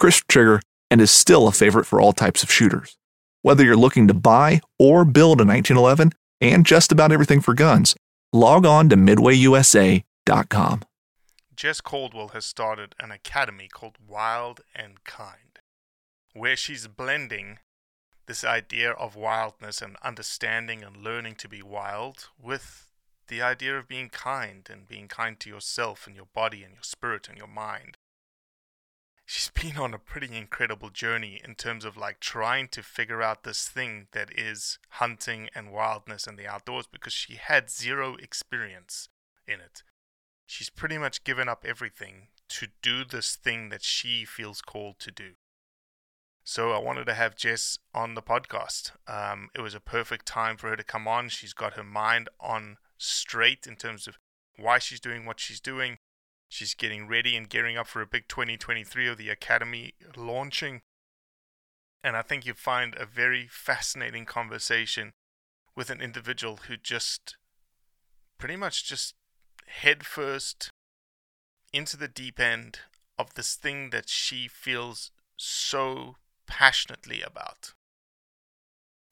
[0.00, 2.96] crisp trigger, and is still a favorite for all types of shooters.
[3.42, 7.94] Whether you're looking to buy or build a 1911 and just about everything for guns,
[8.32, 10.82] log on to midwayusa.com.
[11.54, 15.60] Jess Caldwell has started an academy called Wild and Kind,
[16.32, 17.58] where she's blending
[18.26, 22.86] this idea of wildness and understanding and learning to be wild with
[23.28, 26.82] the idea of being kind and being kind to yourself and your body and your
[26.82, 27.96] spirit and your mind.
[29.30, 33.44] She's been on a pretty incredible journey in terms of like trying to figure out
[33.44, 39.08] this thing that is hunting and wildness and the outdoors because she had zero experience
[39.46, 39.82] in it
[40.50, 45.12] she's pretty much given up everything to do this thing that she feels called to
[45.12, 45.34] do.
[46.42, 48.92] So I wanted to have Jess on the podcast.
[49.06, 51.28] Um, it was a perfect time for her to come on.
[51.28, 54.18] She's got her mind on straight in terms of
[54.56, 55.98] why she's doing what she's doing.
[56.50, 60.82] She's getting ready and gearing up for a big 2023 of the Academy launching.
[62.02, 65.12] And I think you'll find a very fascinating conversation
[65.76, 67.36] with an individual who just
[68.36, 69.14] pretty much just
[69.66, 70.70] headfirst
[71.72, 72.80] into the deep end
[73.16, 76.16] of this thing that she feels so
[76.48, 77.74] passionately about.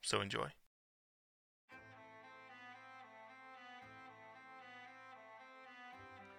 [0.02, 0.57] So enjoy.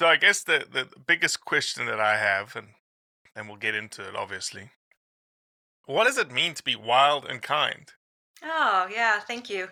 [0.00, 2.68] So I guess the, the biggest question that I have, and
[3.36, 4.70] and we'll get into it obviously,
[5.84, 7.86] what does it mean to be wild and kind?
[8.42, 9.68] Oh, yeah, thank you.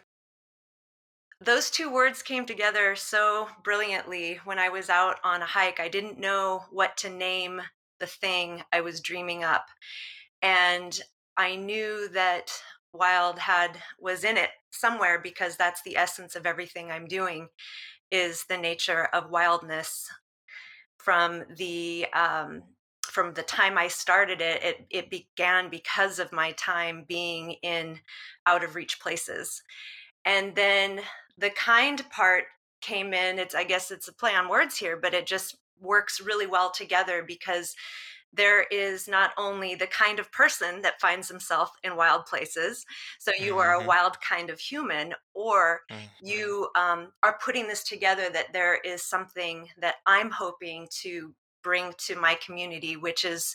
[1.40, 5.80] Those two words came together so brilliantly when I was out on a hike.
[5.80, 7.62] I didn't know what to name
[7.98, 9.68] the thing I was dreaming up.
[10.42, 11.00] And
[11.38, 12.52] I knew that
[12.92, 17.48] wild had was in it somewhere because that's the essence of everything I'm doing
[18.10, 20.08] is the nature of wildness
[20.98, 22.62] from the um,
[23.02, 28.00] from the time I started it, it it began because of my time being in
[28.46, 29.62] out of reach places.
[30.24, 31.00] and then
[31.38, 32.44] the kind part
[32.80, 33.38] came in.
[33.38, 36.70] It's I guess it's a play on words here, but it just works really well
[36.70, 37.74] together because
[38.32, 42.84] there is not only the kind of person that finds himself in wild places
[43.18, 43.88] so you are a mm-hmm.
[43.88, 46.26] wild kind of human or mm-hmm.
[46.26, 51.32] you um, are putting this together that there is something that i'm hoping to
[51.62, 53.54] bring to my community which is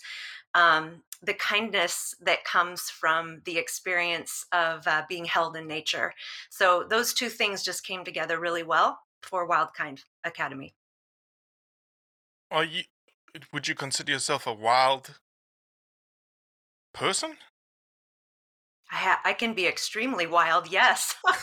[0.55, 6.13] um, the kindness that comes from the experience of uh, being held in nature
[6.49, 10.73] so those two things just came together really well for wildkind academy
[12.51, 12.83] are you
[13.51, 15.19] would you consider yourself a wild
[16.93, 17.37] person?
[18.91, 21.15] I, ha- I can be extremely wild, yes.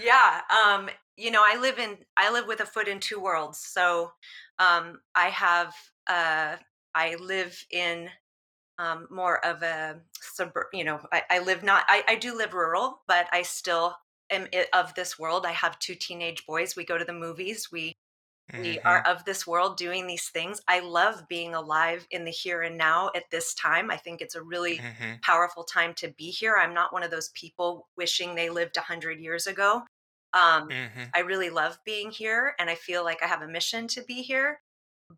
[0.00, 3.58] yeah, um, you know, I live in I live with a foot in two worlds.
[3.58, 4.12] So
[4.58, 5.74] um, I have
[6.08, 6.56] uh,
[6.94, 8.08] I live in
[8.78, 10.66] um, more of a suburb.
[10.72, 13.96] You know, I, I live not I, I do live rural, but I still
[14.30, 15.46] am of this world.
[15.46, 16.74] I have two teenage boys.
[16.74, 17.68] We go to the movies.
[17.70, 17.94] We
[18.52, 18.62] Mm-hmm.
[18.62, 20.60] We are of this world doing these things.
[20.68, 23.90] I love being alive in the here and now at this time.
[23.90, 25.14] I think it's a really mm-hmm.
[25.22, 26.56] powerful time to be here.
[26.58, 29.82] I'm not one of those people wishing they lived 100 years ago.
[30.34, 31.04] Um, mm-hmm.
[31.14, 34.22] I really love being here and I feel like I have a mission to be
[34.22, 34.60] here.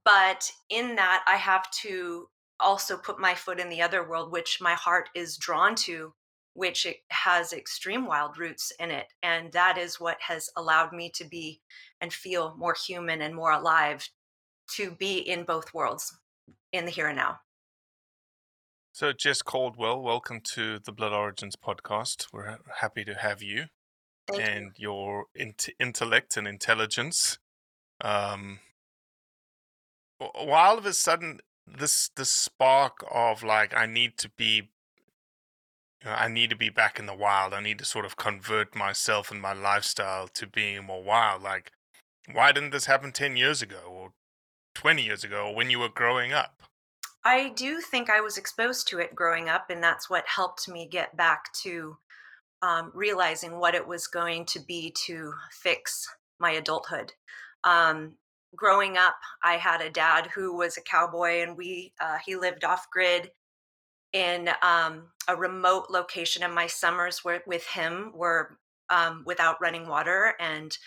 [0.04, 2.28] But in that, I have to
[2.60, 6.12] also put my foot in the other world, which my heart is drawn to
[6.56, 9.06] which has extreme wild roots in it.
[9.22, 11.60] And that is what has allowed me to be
[12.00, 14.08] and feel more human and more alive
[14.76, 16.18] to be in both worlds,
[16.72, 17.40] in the here and now.
[18.92, 22.28] So, Jess Caldwell, welcome to the Blood Origins podcast.
[22.32, 23.66] We're happy to have you
[24.26, 24.88] Thank and you.
[24.88, 27.38] your int- intellect and intelligence.
[28.00, 28.60] Um,
[30.18, 34.70] while of a sudden, this this spark of like, I need to be
[36.06, 37.52] I need to be back in the wild.
[37.52, 41.42] I need to sort of convert myself and my lifestyle to being more wild.
[41.42, 41.72] Like,
[42.32, 44.12] why didn't this happen 10 years ago or
[44.74, 46.62] 20 years ago or when you were growing up?
[47.24, 50.86] I do think I was exposed to it growing up, and that's what helped me
[50.86, 51.96] get back to
[52.62, 56.06] um, realizing what it was going to be to fix
[56.38, 57.12] my adulthood.
[57.64, 58.12] Um,
[58.54, 62.62] growing up, I had a dad who was a cowboy, and we uh, he lived
[62.62, 63.32] off grid
[64.16, 68.56] in um, a remote location, and my summers were with him were
[68.88, 70.78] um, without running water and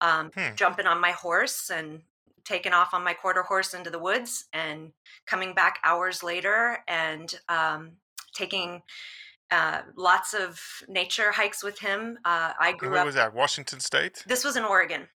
[0.00, 0.54] um, hmm.
[0.54, 2.00] jumping on my horse and
[2.44, 4.92] taking off on my quarter horse into the woods and
[5.26, 7.90] coming back hours later and um,
[8.34, 8.80] taking
[9.50, 10.58] uh, lots of
[10.88, 12.18] nature hikes with him.
[12.24, 13.06] Uh, I grew Where up.
[13.06, 13.34] was that?
[13.34, 14.24] Washington State.
[14.26, 15.08] This was in Oregon.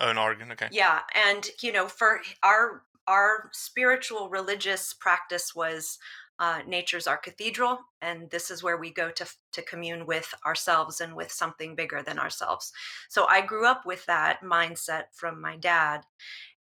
[0.00, 0.50] Oh, in Oregon.
[0.50, 0.68] Okay.
[0.72, 5.98] Yeah, and you know, for our our spiritual religious practice was
[6.38, 11.00] uh, nature's our cathedral, and this is where we go to to commune with ourselves
[11.00, 12.72] and with something bigger than ourselves.
[13.08, 16.02] So I grew up with that mindset from my dad,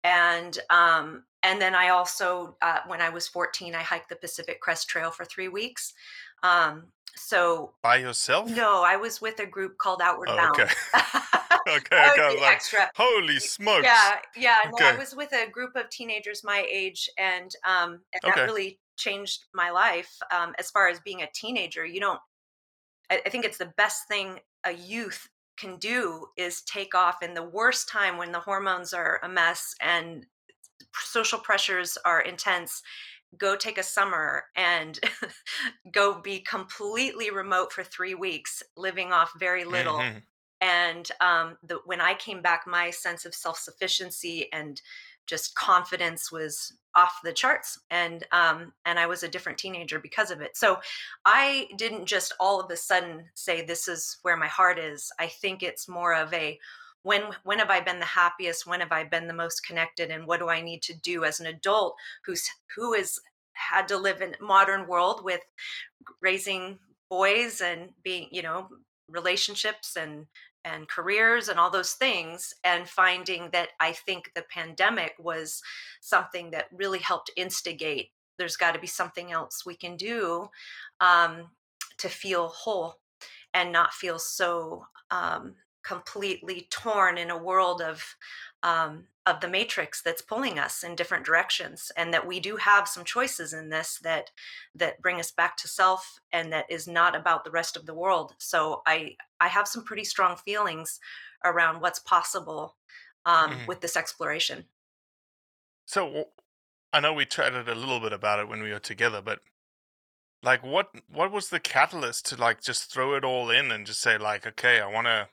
[0.04, 4.62] and um, and then I also, uh, when I was 14, I hiked the Pacific
[4.62, 5.94] Crest Trail for three weeks.
[6.42, 8.50] Um, so by yourself?
[8.50, 10.70] No, I was with a group called Outward oh, Bound.
[11.68, 11.96] Okay.
[11.96, 12.42] okay, okay.
[12.42, 12.92] Like, extra.
[12.96, 13.86] Holy smokes!
[13.86, 14.58] Yeah, yeah.
[14.80, 18.42] No, I was with a group of teenagers my age, and um, and okay.
[18.42, 22.20] that really changed my life um, as far as being a teenager you don't
[23.10, 25.28] I, I think it's the best thing a youth
[25.58, 29.74] can do is take off in the worst time when the hormones are a mess
[29.82, 30.26] and
[30.94, 32.82] social pressures are intense
[33.38, 35.00] go take a summer and
[35.92, 40.20] go be completely remote for three weeks living off very little mm-hmm.
[40.62, 44.82] and um, the, when i came back my sense of self-sufficiency and
[45.28, 50.32] just confidence was off the charts and um and i was a different teenager because
[50.32, 50.56] of it.
[50.56, 50.78] So
[51.26, 55.12] i didn't just all of a sudden say this is where my heart is.
[55.20, 56.60] I think it's more of a
[57.04, 58.66] when when have i been the happiest?
[58.66, 60.10] When have i been the most connected?
[60.10, 63.20] And what do i need to do as an adult who's who has
[63.54, 65.42] had to live in modern world with
[66.22, 66.80] raising
[67.10, 68.70] boys and being you know
[69.10, 70.26] relationships and
[70.66, 75.62] and careers and all those things and finding that i think the pandemic was
[76.02, 80.48] something that really helped instigate there's got to be something else we can do
[81.00, 81.50] um,
[81.98, 82.96] to feel whole
[83.54, 88.04] and not feel so um, completely torn in a world of
[88.66, 92.88] um, of the matrix that's pulling us in different directions and that we do have
[92.88, 94.32] some choices in this that
[94.74, 97.94] that bring us back to self and that is not about the rest of the
[97.94, 101.00] world so i i have some pretty strong feelings
[101.44, 102.76] around what's possible
[103.26, 103.66] um, mm-hmm.
[103.68, 104.66] with this exploration
[105.86, 106.26] so
[106.92, 109.40] i know we chatted a little bit about it when we were together but
[110.44, 114.02] like what what was the catalyst to like just throw it all in and just
[114.02, 115.28] say like okay i want to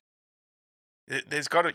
[1.29, 1.75] there's got to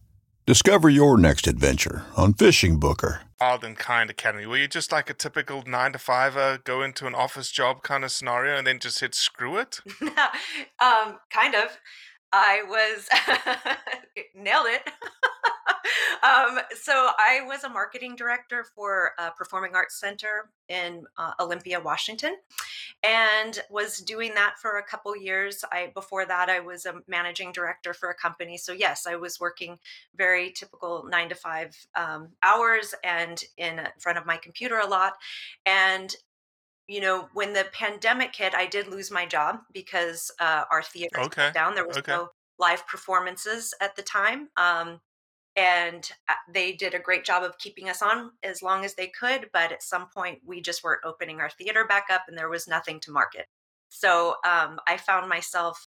[0.47, 3.21] Discover your next adventure on Fishing Booker.
[3.39, 7.05] wild and kind academy were you just like a typical nine to fiver go into
[7.05, 11.77] an office job kind of scenario and then just hit screw it um, kind of.
[12.33, 13.09] I was
[14.35, 14.87] nailed it.
[16.23, 21.79] um, so I was a marketing director for a performing arts center in uh, Olympia,
[21.79, 22.37] Washington,
[23.03, 25.63] and was doing that for a couple years.
[25.71, 28.57] I before that I was a managing director for a company.
[28.57, 29.77] So yes, I was working
[30.15, 35.13] very typical nine to five um, hours and in front of my computer a lot.
[35.65, 36.15] And
[36.91, 41.21] you know, when the pandemic hit, I did lose my job because uh, our theater
[41.21, 41.73] Okay, down.
[41.73, 42.11] There was okay.
[42.11, 42.27] no
[42.59, 44.49] live performances at the time.
[44.57, 44.99] Um,
[45.55, 49.07] and uh, they did a great job of keeping us on as long as they
[49.07, 49.49] could.
[49.53, 52.67] But at some point, we just weren't opening our theater back up and there was
[52.67, 53.45] nothing to market.
[53.87, 55.87] So um, I found myself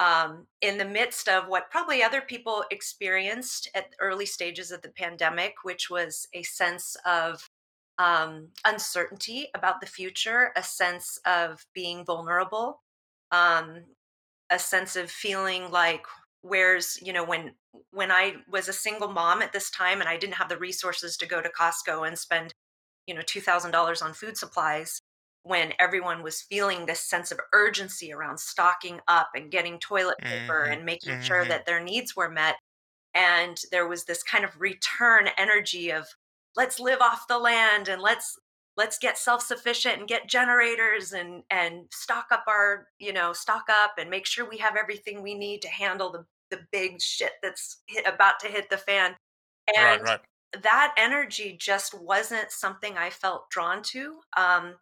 [0.00, 4.88] um, in the midst of what probably other people experienced at early stages of the
[4.88, 7.48] pandemic, which was a sense of
[7.98, 12.82] um, uncertainty about the future, a sense of being vulnerable,
[13.30, 13.84] um,
[14.50, 16.06] a sense of feeling like
[16.42, 17.54] where's you know when
[17.90, 21.16] when I was a single mom at this time and I didn't have the resources
[21.18, 22.52] to go to Costco and spend
[23.06, 25.00] you know two thousand dollars on food supplies
[25.44, 30.64] when everyone was feeling this sense of urgency around stocking up and getting toilet paper
[30.64, 31.48] Mhm, and making sure mhm.
[31.48, 32.56] that their needs were met
[33.14, 36.08] and there was this kind of return energy of
[36.56, 38.38] let's live off the land and let's
[38.76, 43.92] let's get self-sufficient and get generators and and stock up our you know stock up
[43.98, 47.82] and make sure we have everything we need to handle the the big shit that's
[47.86, 49.14] hit, about to hit the fan
[49.76, 50.20] right and right
[50.62, 54.16] that energy just wasn't something I felt drawn to.
[54.36, 54.74] Um,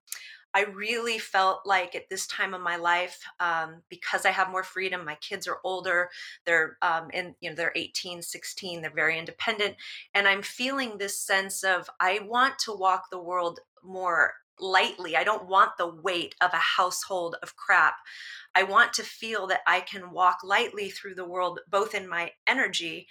[0.55, 4.63] I really felt like at this time of my life, um, because I have more
[4.63, 6.11] freedom, my kids are older,
[6.45, 9.77] they're um, in, you know, they're 18, 16, they're very independent.
[10.15, 15.17] And I'm feeling this sense of I want to walk the world more lightly.
[15.17, 17.95] I don't want the weight of a household of crap.
[18.55, 22.33] I want to feel that I can walk lightly through the world, both in my
[22.47, 23.07] energy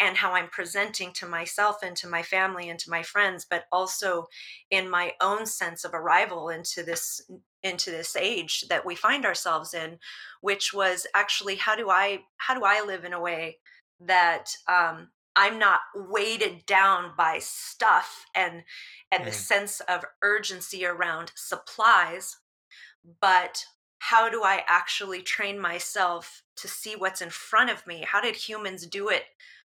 [0.00, 3.64] and how I'm presenting to myself and to my family and to my friends, but
[3.72, 4.26] also
[4.70, 7.20] in my own sense of arrival into this
[7.62, 9.98] into this age that we find ourselves in,
[10.40, 13.58] which was actually how do I how do I live in a way
[14.00, 18.62] that um, I'm not weighted down by stuff and
[19.10, 19.32] and the Mm.
[19.32, 22.36] sense of urgency around supplies,
[23.20, 23.64] but
[24.00, 28.02] how do I actually train myself to see what's in front of me?
[28.06, 29.24] How did humans do it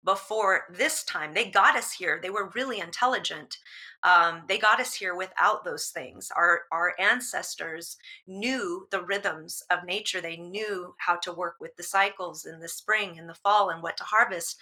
[0.05, 1.35] before this time?
[1.35, 2.21] They got us here.
[2.23, 3.59] They were really intelligent.
[4.03, 6.31] Um, they got us here without those things.
[6.37, 7.97] Our our ancestors
[8.27, 10.21] knew the rhythms of nature.
[10.21, 13.83] They knew how to work with the cycles in the spring and the fall and
[13.83, 14.59] what to harvest,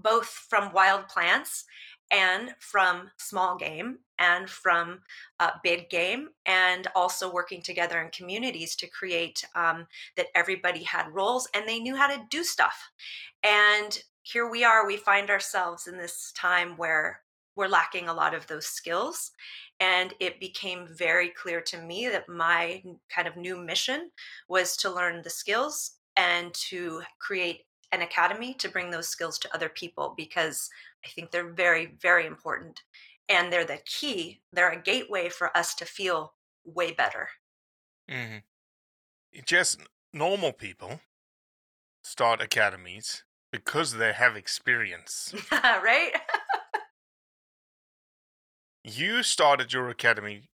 [0.00, 1.64] both from wild plants
[2.10, 5.00] and from small game and from
[5.40, 9.86] uh, big game, and also working together in communities to create um,
[10.16, 12.90] that everybody had roles and they knew how to do stuff.
[13.42, 17.20] And here we are, we find ourselves in this time where
[17.56, 19.32] we're lacking a lot of those skills.
[19.80, 22.82] And it became very clear to me that my
[23.14, 24.10] kind of new mission
[24.48, 29.54] was to learn the skills and to create an academy to bring those skills to
[29.54, 30.70] other people because
[31.04, 32.80] I think they're very, very important.
[33.28, 37.28] And they're the key, they're a gateway for us to feel way better.
[38.10, 38.38] Mm-hmm.
[39.46, 39.80] just
[40.12, 41.00] normal people
[42.02, 46.12] start academies because they have experience right?
[48.84, 50.48] you started your academy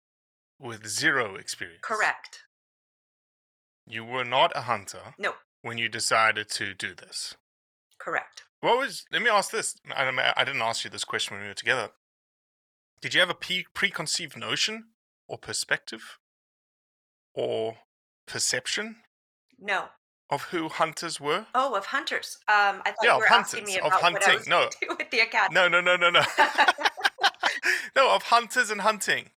[0.58, 2.40] with zero experience Correct.
[3.86, 7.34] you were not a hunter No, when you decided to do this
[7.98, 8.42] correct.
[8.60, 9.04] What was?
[9.12, 9.76] Let me ask this.
[9.94, 11.90] I, I didn't ask you this question when we were together.
[13.02, 14.84] Did you have a pre- preconceived notion
[15.28, 16.18] or perspective
[17.34, 17.76] or
[18.26, 18.96] perception
[19.58, 19.86] No.
[20.30, 21.46] Of who hunters were?
[21.54, 22.38] Oh, of hunters.
[22.48, 24.48] Um, I thought Yeah, you of were asking hunters, me of about what I was
[24.48, 24.68] No.
[24.98, 25.54] with the academy.
[25.54, 26.22] No, no, no, no, no.
[27.96, 29.30] no, of hunters and hunting.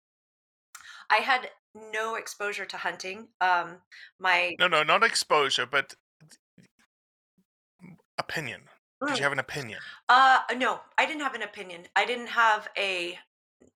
[1.10, 1.50] I had
[1.94, 3.28] no exposure to hunting.
[3.42, 3.78] Um,
[4.20, 5.96] my No, no, not exposure, but
[8.18, 8.62] opinion.
[9.06, 9.18] Did Mm.
[9.18, 9.80] you have an opinion?
[10.10, 11.88] Uh no, I didn't have an opinion.
[11.96, 13.20] I didn't have a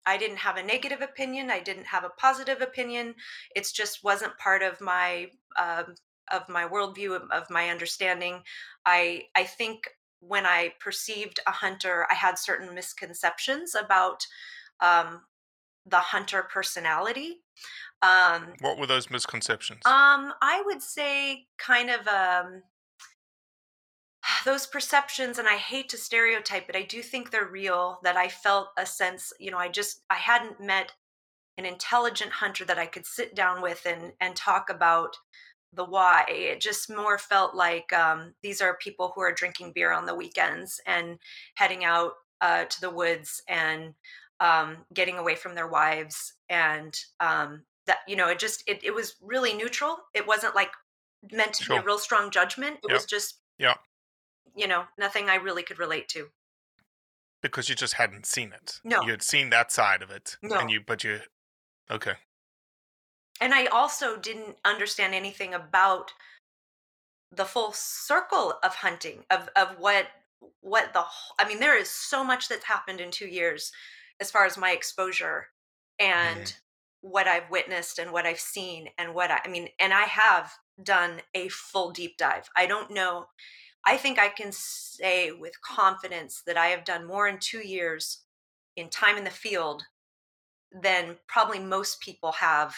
[0.06, 1.52] I didn't have a negative opinion.
[1.52, 3.14] I didn't have a positive opinion.
[3.56, 5.94] It's just wasn't part of my um,
[6.32, 8.44] of my worldview of, my understanding.
[8.86, 14.26] I I think when I perceived a hunter, I had certain misconceptions about
[14.80, 15.22] um,
[15.86, 17.42] the hunter personality.
[18.04, 19.82] Um, What were those misconceptions?
[19.86, 22.64] um, I would say kind of um,
[24.46, 28.00] those perceptions, and I hate to stereotype, but I do think they're real.
[28.04, 30.94] That I felt a sense, you know, I just I hadn't met
[31.58, 35.16] an intelligent hunter that I could sit down with and and talk about
[35.74, 36.26] the why.
[36.28, 40.16] It just more felt like um, these are people who are drinking beer on the
[40.16, 41.18] weekends and
[41.56, 43.94] heading out uh, to the woods and
[44.40, 48.94] um, getting away from their wives and um, that you know it just it, it
[48.94, 49.98] was really neutral.
[50.14, 50.72] It wasn't like
[51.32, 52.78] meant to be a real strong judgment.
[52.84, 53.76] It was just Yeah,
[54.56, 56.30] you know nothing I really could relate to.
[57.42, 58.80] because you just hadn't seen it.
[58.84, 59.02] No.
[59.04, 60.38] You had seen that side of it.
[60.44, 60.58] No.
[60.60, 61.22] And you, but you,
[61.90, 62.14] okay.
[63.42, 66.14] And I also didn't understand anything about
[67.32, 70.08] the full circle of hunting of of what
[70.62, 71.04] what the
[71.40, 73.72] I mean there is so much that's happened in 2 years
[74.20, 75.48] as far as my exposure
[76.00, 76.38] mm-hmm.
[76.40, 76.56] and
[77.02, 80.52] what I've witnessed and what I've seen and what I, I mean and I have
[80.84, 82.50] done a full deep dive.
[82.56, 83.26] I don't know
[83.86, 88.24] I think I can say with confidence that I have done more in 2 years
[88.76, 89.84] in time in the field
[90.72, 92.76] than probably most people have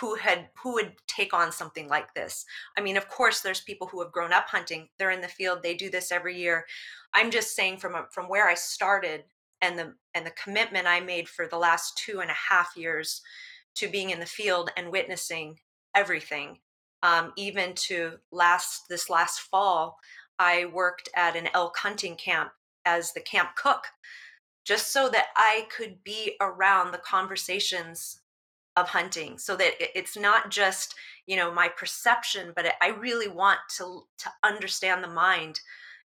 [0.00, 2.44] who had who would take on something like this.
[2.76, 4.88] I mean, of course, there's people who have grown up hunting.
[4.98, 5.62] They're in the field.
[5.62, 6.66] They do this every year.
[7.14, 9.24] I'm just saying from a, from where I started
[9.60, 13.22] and the and the commitment I made for the last two and a half years
[13.76, 15.58] to being in the field and witnessing
[15.94, 16.58] everything.
[17.02, 19.98] Um, even to last this last fall,
[20.38, 22.50] I worked at an elk hunting camp
[22.84, 23.84] as the camp cook
[24.64, 28.17] just so that I could be around the conversations
[28.78, 30.94] of hunting so that it's not just
[31.26, 35.60] you know my perception but i really want to to understand the mind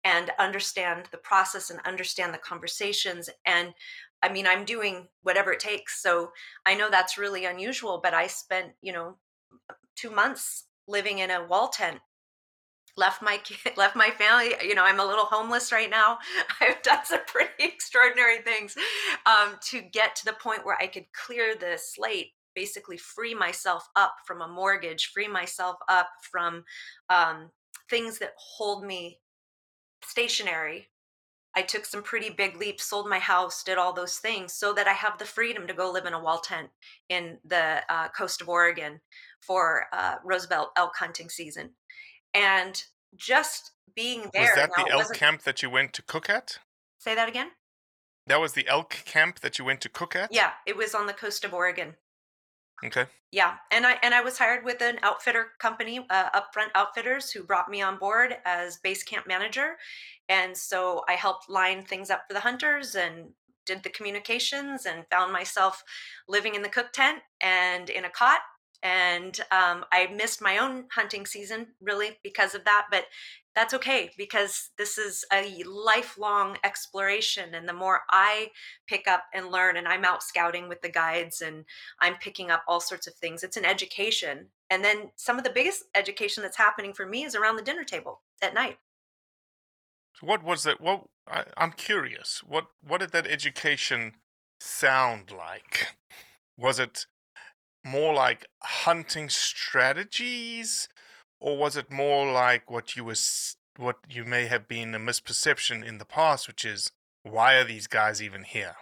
[0.04, 3.74] and understand the process and understand the conversations and
[4.22, 6.30] i mean i'm doing whatever it takes so
[6.66, 9.16] i know that's really unusual but i spent you know
[9.96, 11.98] 2 months living in a wall tent.
[12.96, 16.18] Left my kid left my family you know i'm a little homeless right now.
[16.60, 18.76] I've done some pretty extraordinary things
[19.24, 23.88] um, to get to the point where i could clear the slate basically free myself
[23.96, 26.64] up from a mortgage free myself up from
[27.10, 27.50] um,
[27.90, 29.18] things that hold me
[30.04, 30.88] stationary
[31.54, 34.88] i took some pretty big leaps sold my house did all those things so that
[34.88, 36.68] i have the freedom to go live in a wall tent
[37.08, 39.00] in the uh, coast of oregon
[39.40, 41.70] for uh, roosevelt elk hunting season
[42.34, 42.84] and
[43.16, 46.58] just being there was that now, the elk camp that you went to cook at?
[46.98, 47.48] say that again
[48.26, 50.32] That was the elk camp that you went to cook at?
[50.32, 51.94] yeah it was on the coast of oregon
[52.84, 53.06] Okay.
[53.30, 57.42] Yeah, and I and I was hired with an outfitter company, uh, Upfront Outfitters, who
[57.44, 59.76] brought me on board as base camp manager,
[60.28, 63.30] and so I helped line things up for the hunters and
[63.64, 65.82] did the communications and found myself
[66.28, 68.40] living in the cook tent and in a cot.
[68.82, 73.04] And um, I missed my own hunting season really because of that, but
[73.54, 77.54] that's okay because this is a lifelong exploration.
[77.54, 78.50] And the more I
[78.88, 81.64] pick up and learn, and I'm out scouting with the guides and
[82.00, 83.42] I'm picking up all sorts of things.
[83.42, 84.48] It's an education.
[84.70, 87.84] And then some of the biggest education that's happening for me is around the dinner
[87.84, 88.78] table at night.
[90.14, 90.80] So what was that?
[90.80, 92.42] What I, I'm curious.
[92.46, 94.14] What what did that education
[94.60, 95.94] sound like?
[96.56, 97.06] Was it
[97.84, 100.88] more like hunting strategies,
[101.40, 105.84] or was it more like what you was what you may have been a misperception
[105.84, 106.90] in the past, which is
[107.22, 108.76] why are these guys even here?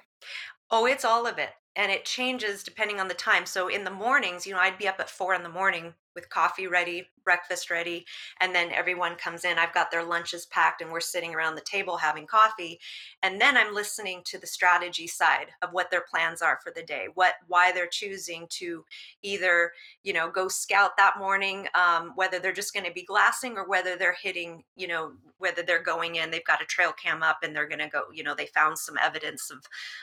[0.71, 1.51] Oh, it's all of it.
[1.77, 3.47] And it changes depending on the time.
[3.47, 6.29] So in the mornings, you know, I'd be up at four in the morning with
[6.29, 8.05] coffee ready, breakfast ready,
[8.41, 9.59] and then everyone comes in.
[9.59, 12.81] I've got their lunches packed and we're sitting around the table having coffee.
[13.23, 16.83] And then I'm listening to the strategy side of what their plans are for the
[16.83, 18.85] day, what why they're choosing to
[19.23, 23.57] either, you know, go scout that morning, um, whether they're just going to be glassing
[23.57, 27.23] or whether they're hitting, you know, whether they're going in, they've got a trail cam
[27.23, 29.59] up and they're going to go, you know, they found some evidence of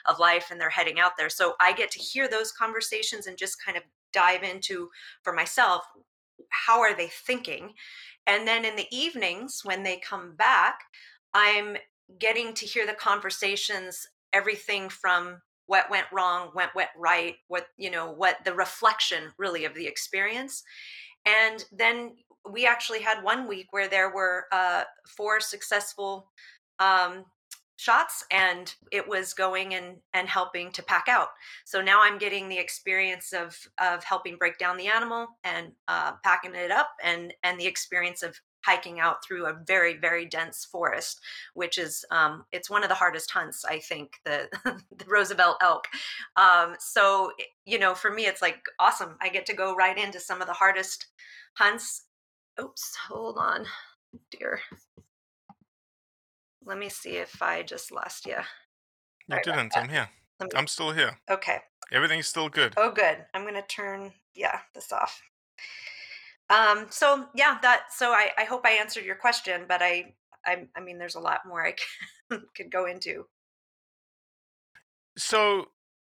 [0.06, 1.30] of life and they're heading out there.
[1.30, 4.90] So I get to hear those conversations and just kind of dive into
[5.24, 5.84] for myself
[6.50, 7.74] how are they thinking?
[8.26, 10.80] And then in the evenings when they come back,
[11.34, 11.78] I'm
[12.20, 17.92] getting to hear the conversations everything from what went wrong, what went right, what you
[17.92, 20.64] know, what the reflection really of the experience.
[21.26, 22.16] And then
[22.50, 26.32] we actually had one week where there were uh, four successful
[26.80, 27.26] um,
[27.78, 31.30] shots and it was going and and helping to pack out.
[31.66, 36.14] So now i'm getting the experience of of helping break down the animal and uh,
[36.24, 40.66] packing it up and and the experience of hiking out through a very very dense
[40.66, 41.22] forest
[41.54, 45.86] which is um, it's one of the hardest hunts i think the, the roosevelt elk.
[46.36, 47.32] Um, so
[47.66, 49.16] you know for me it's like awesome.
[49.22, 51.08] I get to go right into some of the hardest
[51.54, 52.04] hunts.
[52.60, 53.66] Oops hold on
[54.32, 54.60] dear
[56.68, 58.38] let me see if I just lost you.
[59.28, 59.76] You didn't.
[59.76, 60.10] I'm here.
[60.42, 60.48] Me...
[60.56, 61.18] I'm still here.
[61.30, 61.60] Okay.
[61.92, 62.74] Everything's still good.
[62.78, 63.26] Oh, good.
[63.34, 65.22] I'm gonna turn yeah this off.
[66.50, 66.88] Um.
[66.90, 67.86] So yeah, that.
[67.92, 70.14] So I I hope I answered your question, but I
[70.46, 71.74] I I mean, there's a lot more I
[72.30, 73.26] can, could go into.
[75.18, 75.70] So,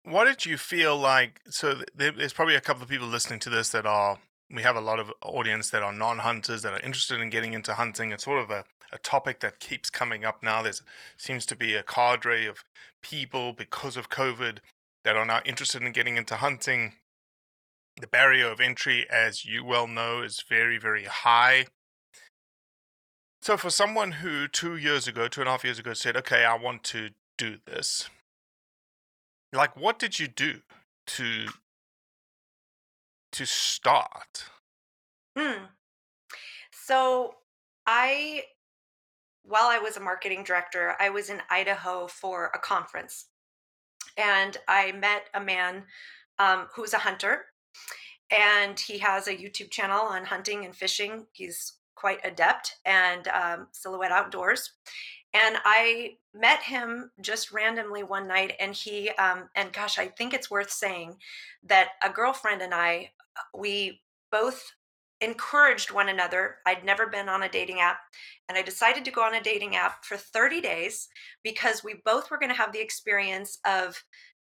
[0.05, 1.41] what did you feel like?
[1.51, 4.19] So there's probably a couple of people listening to this that are.
[4.51, 7.75] We have a lot of audience that are non-hunters that are interested in getting into
[7.75, 8.13] hunting.
[8.13, 10.63] It's sort of a a topic that keeps coming up now.
[10.63, 10.73] There
[11.17, 12.65] seems to be a cadre of
[13.03, 14.59] people because of COVID
[15.05, 16.95] that are now interested in getting into hunting.
[18.01, 21.67] The barrier of entry, as you well know, is very, very high.
[23.43, 26.45] So, for someone who two years ago, two and a half years ago, said, Okay,
[26.45, 28.09] I want to do this,
[29.53, 30.61] like, what did you do
[31.07, 31.47] to
[33.33, 34.45] to start?
[35.37, 35.65] Hmm.
[36.73, 37.37] So
[37.87, 38.45] I
[39.49, 43.27] while I was a marketing director, I was in Idaho for a conference.
[44.17, 45.85] And I met a man
[46.39, 47.47] um, who's a hunter.
[48.31, 51.27] And he has a YouTube channel on hunting and fishing.
[51.33, 54.73] He's quite adept and um, Silhouette Outdoors.
[55.33, 58.53] And I met him just randomly one night.
[58.61, 61.17] And he, um, and gosh, I think it's worth saying
[61.65, 63.13] that a girlfriend and I,
[63.57, 64.73] we both
[65.21, 66.57] encouraged one another.
[66.67, 67.99] I'd never been on a dating app,
[68.49, 71.09] and I decided to go on a dating app for 30 days
[71.43, 74.03] because we both were going to have the experience of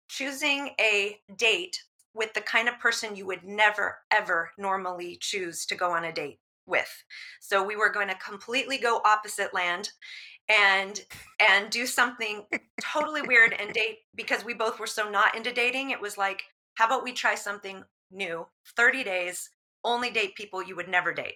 [0.07, 1.81] choosing a date
[2.13, 6.13] with the kind of person you would never, ever normally choose to go on a
[6.13, 7.03] date with.
[7.39, 9.91] So we were going to completely go opposite land
[10.49, 11.01] and
[11.39, 12.45] and do something
[12.81, 16.43] totally weird and date because we both were so not into dating it was like
[16.75, 19.49] how about we try something new 30 days
[19.87, 21.35] only date people you would never date.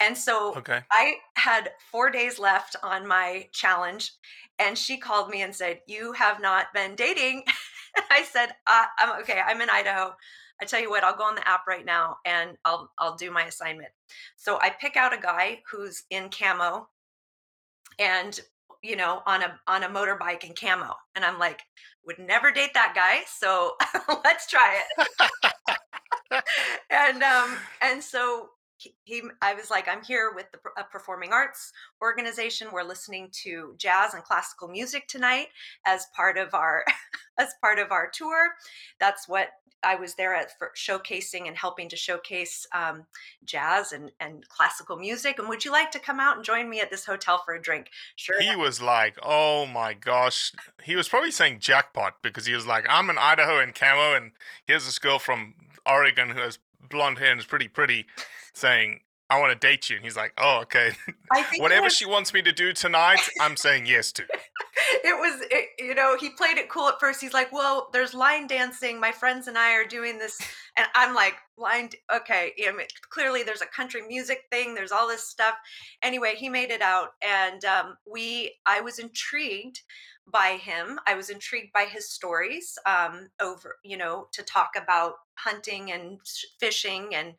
[0.00, 0.80] And so okay.
[0.90, 4.12] I had four days left on my challenge,
[4.58, 7.44] and she called me and said, You have not been dating.
[7.96, 10.14] And I said, uh, I'm okay, I'm in Idaho.
[10.60, 13.30] I tell you what, I'll go on the app right now and I'll I'll do
[13.30, 13.90] my assignment.
[14.36, 16.88] So I pick out a guy who's in camo
[17.98, 18.40] and
[18.82, 21.62] you know on a on a motorbike in camo and I'm like
[22.06, 23.72] would never date that guy so
[24.24, 25.06] let's try it
[26.90, 31.32] and um and so he, he, I was like, I'm here with the a performing
[31.32, 32.68] arts organization.
[32.72, 35.48] We're listening to jazz and classical music tonight
[35.86, 36.84] as part of our
[37.38, 38.50] as part of our tour.
[38.98, 39.48] That's what
[39.84, 43.04] I was there at for showcasing and helping to showcase um,
[43.44, 45.38] jazz and, and classical music.
[45.38, 47.60] And would you like to come out and join me at this hotel for a
[47.60, 47.90] drink?
[48.16, 48.40] Sure.
[48.40, 50.52] He was like, oh my gosh.
[50.82, 54.32] He was probably saying jackpot because he was like, I'm in Idaho in camo, and
[54.66, 55.54] here's this girl from
[55.86, 58.06] Oregon who has blonde hair and is pretty pretty
[58.52, 59.96] saying, I want to date you.
[59.96, 60.92] And he's like, oh, okay.
[61.58, 61.96] Whatever was...
[61.96, 64.22] she wants me to do tonight, I'm saying yes to.
[65.04, 67.20] it was, it, you know, he played it cool at first.
[67.20, 69.00] He's like, well, there's line dancing.
[69.00, 70.38] My friends and I are doing this.
[70.76, 72.52] And I'm like, line, okay.
[72.66, 74.74] I mean, clearly there's a country music thing.
[74.74, 75.54] There's all this stuff.
[76.02, 77.10] Anyway, he made it out.
[77.22, 79.80] And um, we, I was intrigued
[80.30, 80.98] by him.
[81.06, 86.18] I was intrigued by his stories um, over, you know, to talk about hunting and
[86.58, 87.34] fishing, and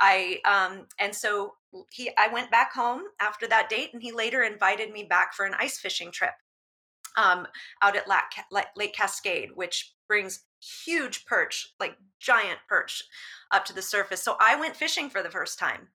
[0.00, 1.54] I um, and so
[1.90, 2.10] he.
[2.18, 5.54] I went back home after that date, and he later invited me back for an
[5.58, 6.34] ice fishing trip
[7.16, 7.46] um,
[7.82, 8.08] out at
[8.76, 13.02] Lake Cascade, which brings huge perch, like giant perch,
[13.50, 14.22] up to the surface.
[14.22, 15.88] So I went fishing for the first time,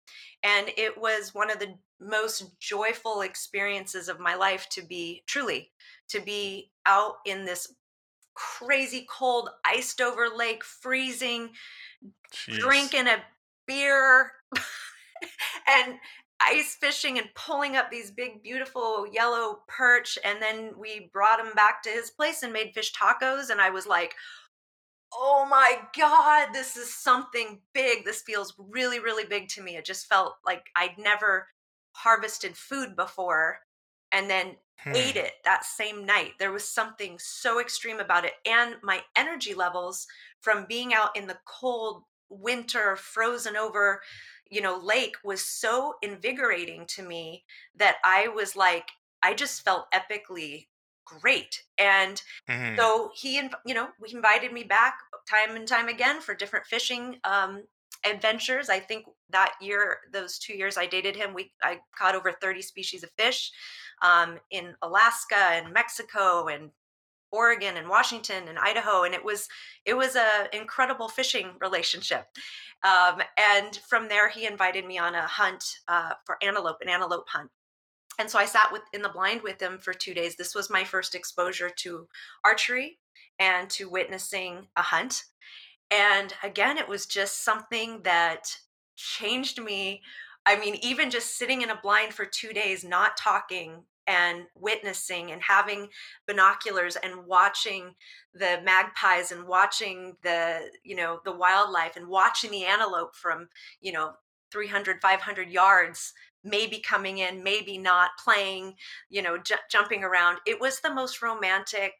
[0.44, 5.72] and it was one of the most joyful experiences of my life to be truly
[6.10, 7.74] to be out in this
[8.34, 11.50] crazy cold iced over lake freezing
[12.34, 12.60] Jeez.
[12.60, 13.24] drinking a
[13.66, 14.32] beer
[15.68, 15.96] and
[16.42, 21.54] ice fishing and pulling up these big beautiful yellow perch and then we brought him
[21.56, 24.14] back to his place and made fish tacos and i was like
[25.18, 29.86] oh my god this is something big this feels really really big to me it
[29.86, 31.48] just felt like i'd never
[31.94, 33.60] harvested food before
[34.12, 34.56] and then
[34.88, 35.20] ate hmm.
[35.20, 36.34] it that same night.
[36.40, 38.34] There was something so extreme about it.
[38.46, 40.08] And my energy levels
[40.42, 44.02] from being out in the cold winter, frozen over,
[44.50, 47.44] you know, lake was so invigorating to me
[47.76, 48.88] that I was like,
[49.24, 50.68] I just felt epically
[51.06, 51.64] great.
[51.78, 52.80] And Mhm.
[52.80, 57.20] so he, you know, he invited me back time and time again for different fishing
[57.24, 57.66] um,
[58.06, 58.70] adventures.
[58.70, 62.62] I think that year, those two years I dated him, we I caught over 30
[62.62, 63.52] species of fish
[64.02, 66.72] um, in Alaska and Mexico and
[67.32, 69.50] Oregon and Washington and Idaho, and it was
[69.86, 72.28] it was a incredible fishing relationship.
[72.84, 77.28] Um, and from there, he invited me on a hunt uh, for antelope, an antelope
[77.30, 77.52] hunt.
[78.20, 80.36] And so I sat with in the blind with them for two days.
[80.36, 82.08] This was my first exposure to
[82.44, 82.98] archery
[83.40, 85.24] and to witnessing a hunt.
[85.92, 88.58] And again, it was just something that
[88.96, 90.02] changed me.
[90.46, 95.32] I mean, even just sitting in a blind for two days, not talking and witnessing
[95.32, 95.90] and having
[96.28, 97.96] binoculars and watching
[98.34, 103.50] the magpies and watching the, you know, the wildlife and watching the antelope from,
[103.82, 104.14] you know,
[104.52, 106.14] 300, 500 yards,
[106.46, 108.76] maybe coming in, maybe not playing,
[109.10, 110.40] you know, ju- jumping around.
[110.48, 111.94] It was the most romantic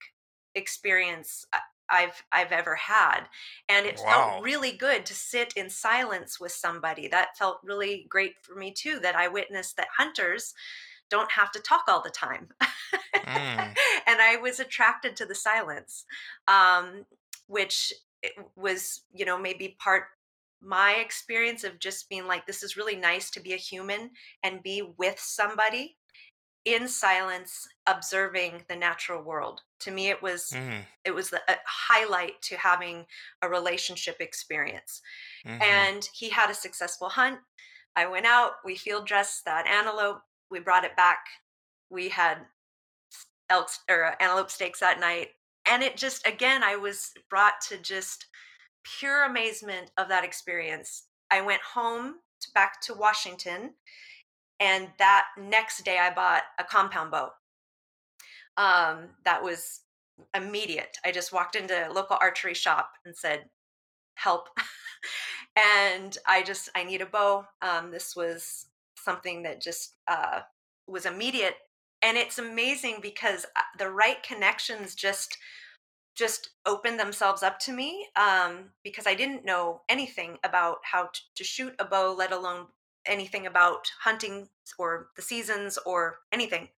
[0.56, 1.46] experience
[1.90, 3.26] I've I've ever had,
[3.70, 4.06] and it Wow.
[4.10, 7.08] felt really good to sit in silence with somebody.
[7.08, 9.00] That felt really great for me too.
[9.00, 10.54] That I witnessed that hunters
[11.10, 12.50] don't have to talk all the time,
[13.26, 13.78] Mm.
[14.08, 16.06] and I was attracted to the silence,
[16.48, 17.06] um,
[17.48, 17.94] which
[18.56, 20.06] was you know maybe part
[20.66, 24.12] my experience of just being like this is really nice to be a human
[24.44, 25.98] and be with somebody
[26.66, 30.86] in silence observing the natural world to me it was Mm.
[31.04, 33.06] it was the a highlight to having
[33.44, 35.02] a relationship experience
[35.46, 35.62] Mhm.
[35.62, 37.40] and he had a successful hunt
[37.96, 41.26] i went out we field dressed that antelope we brought it back
[41.90, 42.48] we had
[43.50, 45.30] elk or antelope steaks that night
[45.68, 48.26] and it just again i was brought to just
[49.00, 51.04] pure amazement of that experience.
[51.32, 53.72] I went home to, back to washington
[54.60, 57.32] and that next day i bought a compound bow
[58.58, 59.82] um, that was
[60.34, 60.98] immediate.
[61.04, 63.46] I just walked into a local archery shop and said
[64.16, 64.50] help.
[65.58, 67.46] And i just i need a bow.
[67.62, 68.66] Um, this was
[68.98, 70.42] something that just uh,
[70.86, 71.56] was immediate.
[72.02, 75.38] And it's amazing because uh, the right connections just
[76.16, 81.22] just opened themselves up to me um, because I didn't know anything about how t-
[81.36, 82.68] to shoot a bow, let alone
[83.06, 84.48] anything about hunting
[84.80, 86.70] or the seasons or anything.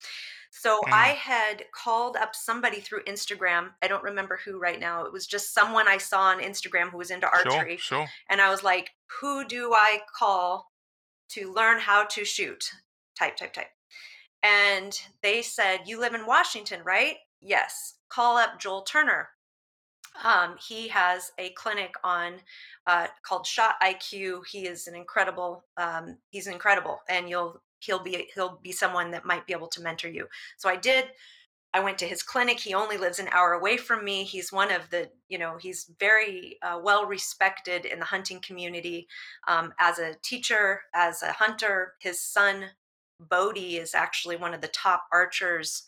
[0.50, 0.92] So Mm.
[0.92, 3.74] I had called up somebody through Instagram.
[3.82, 5.04] I don't remember who right now.
[5.04, 7.76] It was just someone I saw on Instagram who was into archery.
[7.76, 8.08] Sure, sure.
[8.30, 10.72] And I was like, who do I call
[11.30, 12.70] to learn how to shoot?
[13.18, 13.68] Type, type, type.
[14.42, 17.16] And they said, You live in Washington, right?
[17.40, 17.95] Yes.
[18.08, 19.28] Call up Joel Turner.
[20.24, 22.34] Um, he has a clinic on
[22.86, 24.46] uh, called Shot IQ.
[24.50, 25.64] He is an incredible.
[25.76, 29.82] Um, he's incredible, and you'll he'll be he'll be someone that might be able to
[29.82, 30.26] mentor you.
[30.56, 31.06] So I did.
[31.74, 32.58] I went to his clinic.
[32.58, 34.24] He only lives an hour away from me.
[34.24, 39.08] He's one of the, you know, he's very uh, well respected in the hunting community
[39.46, 41.92] um, as a teacher, as a hunter.
[42.00, 42.64] His son,
[43.20, 45.82] Bodie, is actually one of the top archers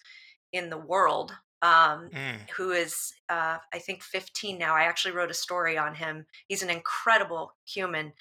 [0.53, 1.33] in the world.
[1.61, 2.49] Um, Mm.
[2.51, 4.77] who is, uh, I think, 15 now.
[4.77, 6.25] I actually wrote a story on him.
[6.47, 8.13] He's an incredible human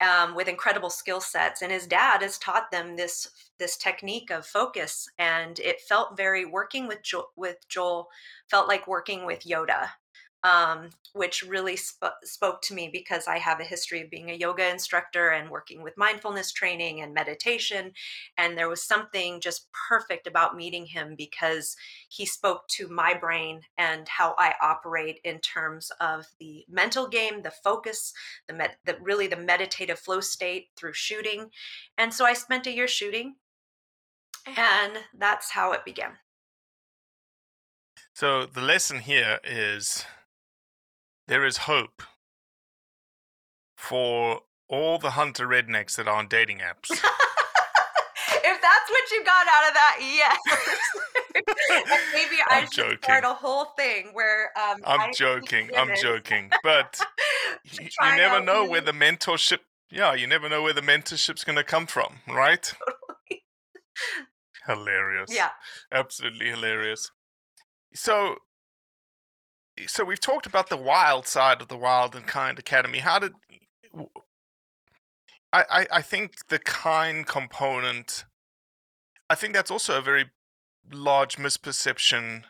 [0.00, 4.44] um, with incredible skill sets, and his dad has taught them this this technique of
[4.44, 5.08] focus.
[5.18, 8.08] And it felt very working with jo- with Joel
[8.50, 9.90] felt like working with Yoda,
[10.44, 14.34] um, which really sp- spoke to me because I have a history of being a
[14.34, 17.92] yoga instructor and working with mindfulness training and meditation.
[18.36, 21.76] And there was something just perfect about meeting him because
[22.08, 27.42] he spoke to my brain and how I operate in terms of the mental game,
[27.42, 28.12] the focus,
[28.48, 31.50] the, med- the really the meditative flow state through shooting.
[31.98, 33.36] And so I spent a year shooting,
[34.46, 36.12] and that's how it began.
[38.14, 40.04] So the lesson here is
[41.28, 42.02] there is hope
[43.76, 46.90] for all the hunter rednecks that are on dating apps.
[46.90, 47.00] if
[48.60, 50.38] that's what you got out of that, yes.
[52.14, 52.98] Maybe I I'm should joking.
[53.02, 55.70] start a whole thing where um, I'm I joking.
[55.76, 56.50] I'm joking.
[56.62, 57.00] But
[57.64, 59.58] you, you never know new- where the mentorship.
[59.90, 62.72] Yeah, you never know where the mentorship's going to come from, right?
[64.66, 65.28] Hilarious.
[65.34, 65.50] Yeah.
[65.92, 67.10] absolutely hilarious.
[67.94, 68.36] So,
[69.86, 72.98] so we've talked about the wild side of the Wild and Kind Academy.
[72.98, 73.32] How did
[75.52, 75.64] I?
[75.70, 78.24] I, I think the kind component.
[79.28, 80.26] I think that's also a very
[80.92, 82.44] large misperception,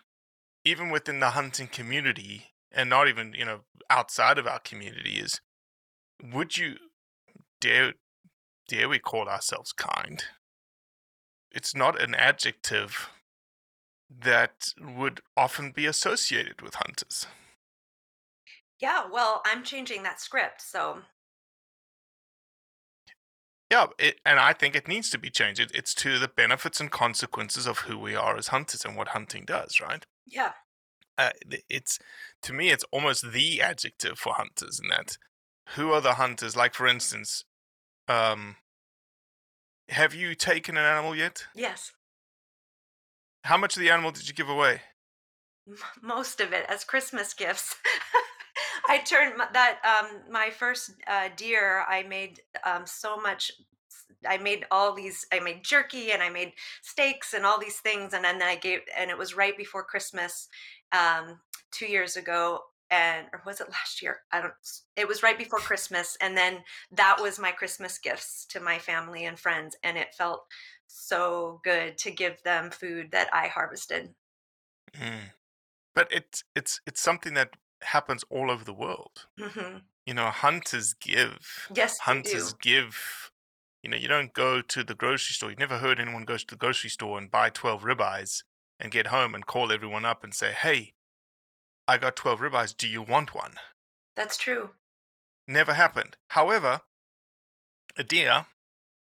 [0.65, 5.41] even within the hunting community, and not even you know outside of our community, is
[6.23, 6.77] would you
[7.61, 7.95] dare
[8.69, 10.25] dare we call ourselves kind?
[11.51, 13.11] It's not an adjective
[14.21, 17.27] that would often be associated with hunters.
[18.79, 21.03] Yeah, well, I'm changing that script, so
[23.71, 25.61] Yeah, it, and I think it needs to be changed.
[25.61, 29.09] It, it's to the benefits and consequences of who we are as hunters and what
[29.09, 30.05] hunting does, right?
[30.27, 30.53] yeah.
[31.19, 31.31] Uh,
[31.69, 31.99] it's
[32.43, 35.17] to me, it's almost the adjective for hunters in that.
[35.77, 36.57] Who are the hunters?
[36.57, 37.45] Like, for instance,
[38.09, 38.57] um,
[39.89, 41.47] have you taken an animal yet?
[41.55, 41.93] Yes.
[43.43, 44.81] How much of the animal did you give away?
[46.01, 47.77] Most of it as Christmas gifts.
[48.89, 51.85] I turned that um my first uh, deer.
[51.89, 53.51] I made um so much.
[54.29, 55.27] I made all these.
[55.33, 56.53] I made jerky and I made
[56.83, 58.81] steaks and all these things, and then I gave.
[58.97, 60.49] And it was right before Christmas,
[60.93, 64.19] um, two years ago, and or was it last year?
[64.33, 64.53] I don't.
[64.97, 66.59] It was right before Christmas, and then
[66.93, 70.45] that was my Christmas gifts to my family and friends, and it felt
[70.93, 74.15] so good to give them food that I harvested.
[74.95, 75.33] Mm.
[75.95, 79.27] But it's it's it's something that happens all over the world.
[79.39, 81.69] hmm You know, hunters give.
[81.75, 83.31] Yes, hunters give.
[83.83, 85.51] You know, you don't go to the grocery store.
[85.51, 88.45] You've never heard anyone goes to the grocery store and buy twelve ribeyes
[88.79, 90.95] and get home and call everyone up and say, "Hey,
[91.89, 92.77] I got twelve ribeyes.
[92.77, 93.55] Do you want one?"
[94.15, 94.71] That's true.
[95.49, 96.17] Never happened.
[96.29, 96.83] However,
[97.97, 98.47] a deer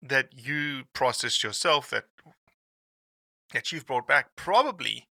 [0.07, 2.05] that you processed yourself that
[3.53, 5.07] that you've brought back probably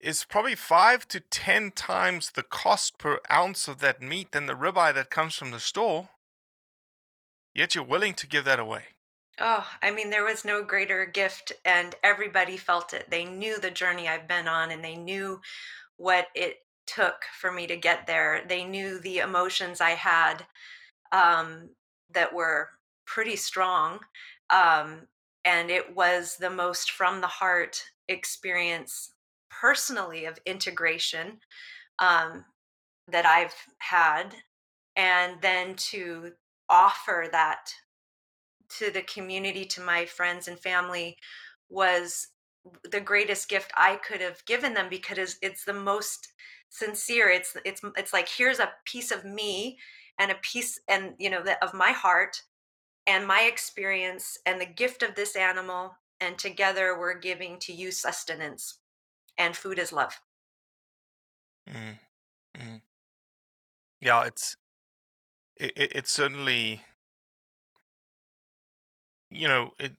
[0.00, 4.54] is probably five to ten times the cost per ounce of that meat than the
[4.54, 6.08] ribeye that comes from the store.
[7.54, 8.84] Yet you're willing to give that away.
[9.40, 13.08] Oh, I mean, there was no greater gift, and everybody felt it.
[13.10, 15.40] They knew the journey I've been on, and they knew
[15.96, 18.44] what it took for me to get there.
[18.48, 20.46] They knew the emotions I had
[21.12, 21.70] um,
[22.12, 22.70] that were
[23.08, 23.98] pretty strong.
[24.50, 25.08] Um,
[25.44, 29.12] and it was the most from the heart experience
[29.50, 31.38] personally of integration
[31.98, 32.44] um,
[33.10, 34.34] that I've had.
[34.94, 36.32] And then to
[36.68, 37.70] offer that
[38.78, 41.16] to the community, to my friends and family,
[41.70, 42.28] was
[42.90, 46.28] the greatest gift I could have given them because it's the most
[46.68, 47.30] sincere.
[47.30, 49.78] It's it's it's like here's a piece of me
[50.18, 52.42] and a piece and you know the, of my heart
[53.08, 57.90] and my experience and the gift of this animal and together we're giving to you
[57.90, 58.78] sustenance
[59.38, 60.20] and food is love.
[61.68, 61.98] Mm.
[64.00, 64.56] Yeah, it's
[65.56, 66.82] it, it, it's certainly
[69.30, 69.92] you know it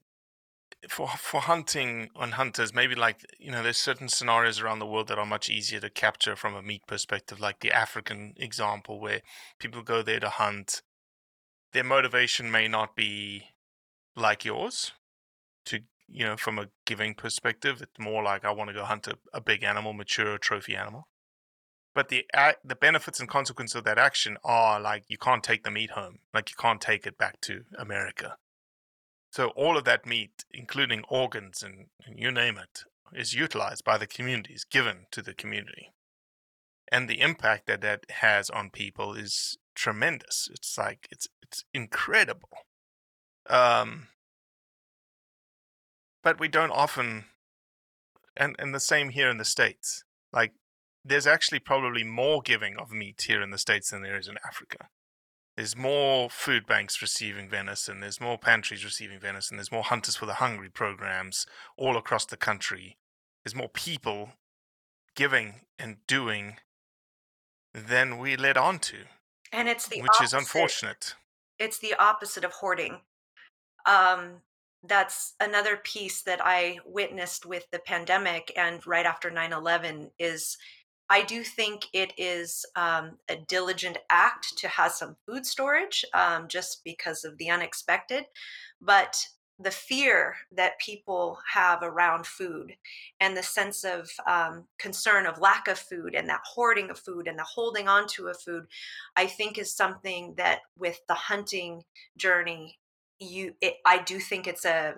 [0.90, 5.08] for for hunting on hunters maybe like you know there's certain scenarios around the world
[5.10, 9.22] that are much easier to capture from a meat perspective like the african example where
[9.60, 10.82] people go there to hunt
[11.74, 13.50] their motivation may not be
[14.16, 14.92] like yours
[15.66, 17.82] to you know from a giving perspective.
[17.82, 21.08] It's more like i want to go hunt a, a big animal mature trophy animal.
[21.96, 25.64] But the ac- the benefits and consequences of that action are like you can't take
[25.64, 26.20] the meat home.
[26.34, 28.38] Like you can't take it back to america.
[29.32, 33.98] So all of that meat, including organs and, and you name it, is utilized by
[33.98, 35.92] the communities, given to the community.
[36.92, 40.50] And the impact that that has on people is tremendous.
[40.52, 42.50] It's like it's it's incredible.
[43.50, 44.08] Um,
[46.24, 47.26] but we don't often,
[48.38, 50.04] and and the same here in the states.
[50.32, 50.54] Like
[51.04, 54.38] there's actually probably more giving of meat here in the states than there is in
[54.46, 54.90] Africa
[55.60, 60.26] there's more food banks receiving venison, there's more pantries receiving venison, there's more Hunters for
[60.26, 62.98] the Hungry programs all across the country.
[63.44, 64.30] There's more people
[65.18, 66.56] giving and doing
[67.74, 69.00] than we led on to,
[69.52, 71.16] And it's the which is unfortunate.
[71.58, 73.02] it's the opposite of hoarding.
[73.86, 74.42] Um,
[74.84, 80.58] that's another piece that I witnessed with the pandemic and right after 9 11 is
[81.10, 86.48] I do think it is um, a diligent act to have some food storage um,
[86.48, 88.26] just because of the unexpected.
[88.80, 89.26] But
[89.60, 92.76] the fear that people have around food
[93.20, 97.28] and the sense of um, concern of lack of food and that hoarding of food
[97.28, 98.66] and the holding on to a food
[99.18, 101.84] i think is something that with the hunting
[102.18, 102.80] journey
[103.20, 104.94] you it, i do think it's a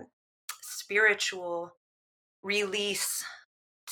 [0.62, 1.74] spiritual
[2.44, 3.24] release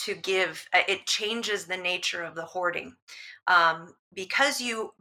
[0.05, 2.95] to give uh, it changes the nature of the hoarding.
[3.47, 4.93] Um, because you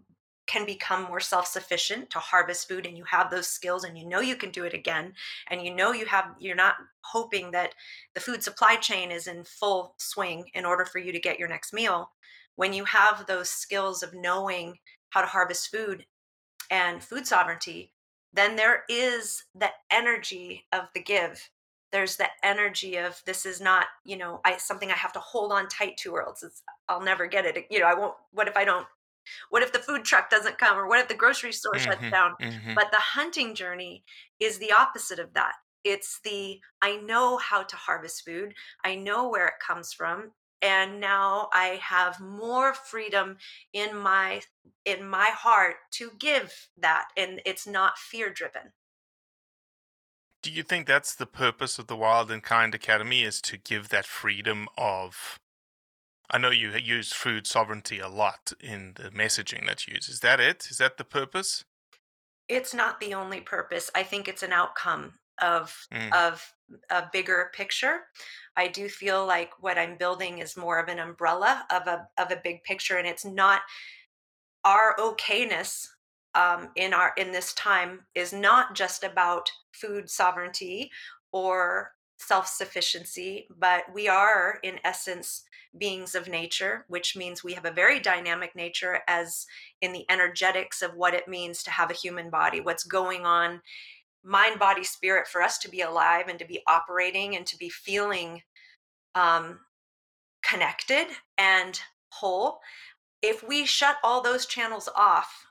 [0.49, 4.21] can become more self-sufficient to harvest food and you have those skills and you know
[4.21, 5.13] you can do it again
[5.49, 7.75] and you know you have you're not hoping that
[8.15, 11.49] the food supply chain is in full swing in order for you to get your
[11.49, 12.11] next meal
[12.57, 14.75] when you have those skills of knowing
[15.11, 16.05] how to harvest food
[16.71, 17.93] and food sovereignty
[18.33, 21.51] then there is the energy of the give.
[21.91, 25.53] There's the energy of this is not you know i something i have to hold
[25.53, 26.45] on tight to or else
[26.87, 28.87] i'll never get it you know i won't what if i don't
[29.51, 30.79] what if the food truck doesn't come?
[30.79, 32.35] Or what if the grocery store mm-hmm, shuts down?
[32.41, 32.75] Mm-hmm.
[32.75, 34.05] But the hunting journey
[34.41, 35.55] is the opposite of that.
[35.85, 38.55] It's the I know how to harvest food,
[38.85, 40.33] I know where it comes from.
[40.61, 43.37] And now I have more freedom
[43.73, 44.43] in my
[44.85, 48.73] in my heart to give that, and it's not fear driven.
[50.43, 53.89] Do you think that's the purpose of the Wild and Kind Academy is to give
[53.89, 55.39] that freedom of
[56.31, 60.09] I know you use food sovereignty a lot in the messaging that you use.
[60.09, 60.67] Is that it?
[60.71, 61.65] Is that the purpose?
[62.49, 63.91] It's not the only purpose.
[63.95, 66.13] I think it's an outcome of mm.
[66.13, 66.53] of
[66.91, 68.01] a bigger picture.
[68.57, 72.31] I do feel like what I'm building is more of an umbrella of a of
[72.31, 73.63] a big picture, and it's not
[74.65, 75.87] our okayness
[76.35, 80.91] um, in our in this time is not just about food sovereignty
[81.33, 85.45] or self sufficiency, but we are in essence
[85.79, 89.47] beings of nature, which means we have a very dynamic nature as
[89.81, 93.61] in the energetics of what it means to have a human body, what's going on,
[94.25, 97.69] mind, body, spirit, for us to be alive and to be operating and to be
[97.69, 98.43] feeling
[99.15, 99.61] um,
[100.43, 101.07] connected
[101.39, 102.59] and whole.
[103.23, 105.47] If we shut all those channels off,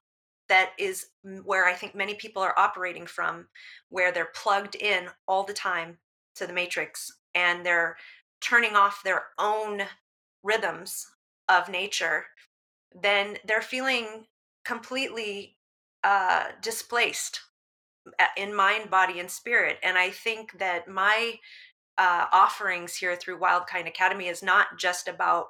[0.49, 1.07] that is
[1.43, 3.47] where I think many people are operating from,
[3.89, 5.97] where they're plugged in all the time
[6.37, 7.97] to the matrix and they're
[8.41, 9.81] turning off their own
[10.43, 11.07] rhythms
[11.49, 12.25] of nature,
[13.01, 14.25] then they're feeling
[14.65, 15.57] completely
[16.03, 17.41] uh, displaced
[18.37, 19.77] in mind, body, and spirit.
[19.83, 21.35] And I think that my
[21.97, 25.47] uh, offerings here through Wild Kind Academy is not just about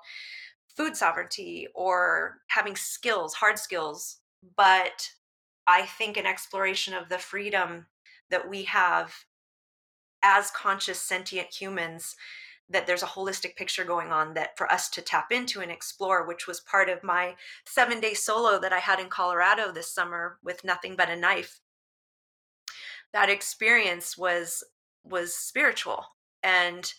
[0.76, 4.20] food sovereignty or having skills, hard skills,
[4.56, 5.10] but
[5.66, 7.88] I think an exploration of the freedom
[8.30, 9.14] that we have
[10.28, 12.18] as conscious sentient humans
[12.70, 16.28] that there's a holistic picture going on that for us to tap into and explore
[16.28, 20.38] which was part of my 7 day solo that I had in Colorado this summer
[20.44, 21.62] with nothing but a knife.
[23.14, 24.64] That experience was
[25.06, 26.06] was spiritual.
[26.44, 26.94] And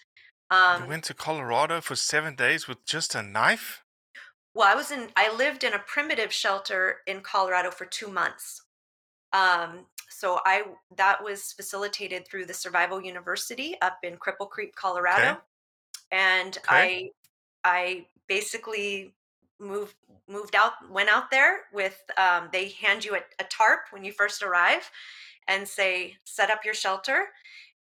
[0.51, 3.83] um you went to Colorado for 7 days with just a knife?
[4.55, 8.63] Well I was in I lived in a primitive shelter in Colorado for 2 months.
[9.35, 10.65] Um so I
[10.97, 15.33] that was facilitated through the Survival University up in Cripple Creek, Colorado.
[15.33, 15.39] Okay
[16.11, 17.13] and okay.
[17.65, 19.15] I I basically
[19.59, 19.95] moved
[20.29, 24.13] moved out went out there with um, they hand you a, a tarp when you
[24.13, 24.91] first arrive
[25.49, 27.29] and say set up your shelter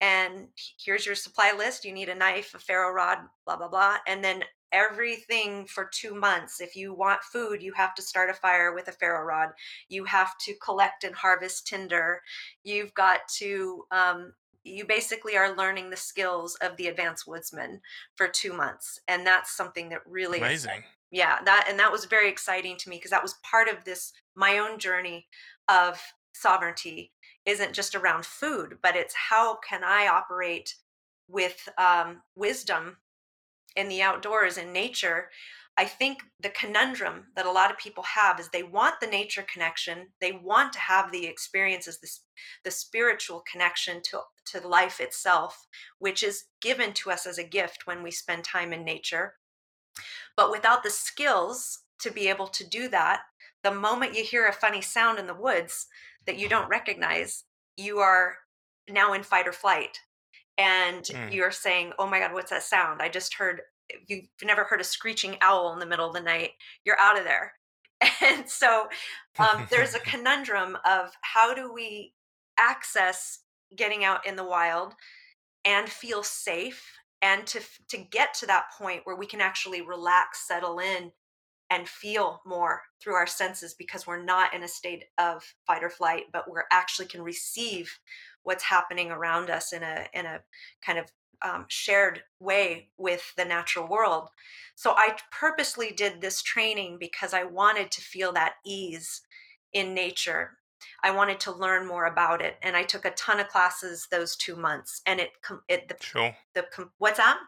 [0.01, 0.49] and
[0.79, 4.23] here's your supply list you need a knife a ferro rod blah blah blah and
[4.23, 4.43] then
[4.73, 6.61] everything for two months.
[6.61, 9.51] If you want food you have to start a fire with a ferro rod.
[9.89, 12.21] You have to collect and harvest tinder.
[12.65, 14.33] You've got to um,
[14.65, 17.81] you basically are learning the skills of the advanced woodsman
[18.15, 20.83] for two months and that's something that really amazing.
[21.11, 24.13] Yeah that and that was very exciting to me because that was part of this
[24.35, 25.27] my own journey
[25.69, 26.01] of
[26.33, 27.13] sovereignty
[27.45, 30.75] isn't just around food but it's how can i operate
[31.29, 32.97] with um, wisdom
[33.77, 35.29] in the outdoors in nature
[35.77, 39.45] I think the conundrum that a lot of people have is they want the nature
[39.51, 42.11] connection, they want to have the experiences, the,
[42.65, 45.67] the spiritual connection to, to life itself,
[45.99, 49.35] which is given to us as a gift when we spend time in nature.
[50.37, 53.23] But without the skills to be able to do that,
[53.63, 55.87] the moment you hear a funny sound in the woods
[56.27, 57.45] that you don't recognize,
[57.79, 58.37] you are
[58.91, 59.99] now in fight or flight
[60.59, 61.33] and mm.
[61.33, 63.03] you're saying, "Oh my God, what's that sound?
[63.03, 63.63] I just heard
[64.07, 66.51] you've never heard a screeching owl in the middle of the night,
[66.85, 67.55] you're out of there.
[68.21, 68.89] And so
[69.39, 72.13] um, there's a conundrum of how do we
[72.59, 73.41] access
[73.77, 74.95] getting out in the wild
[75.65, 76.85] and feel safe
[77.21, 81.13] and to to get to that point where we can actually relax, settle in
[81.71, 85.91] and feel more through our senses because we're not in a state of fight or
[85.91, 87.99] flight, but we're actually can receive
[88.43, 90.41] what's happening around us in a in a
[90.85, 91.07] kind of
[91.43, 94.29] um, shared way with the natural world.
[94.75, 99.23] So I purposely did this training because I wanted to feel that ease
[99.73, 100.59] in nature.
[101.03, 104.37] I wanted to learn more about it, and I took a ton of classes those
[104.37, 105.01] two months.
[105.07, 105.31] And it,
[105.69, 106.37] it the, sure.
[106.55, 106.65] The
[106.99, 107.39] what's that?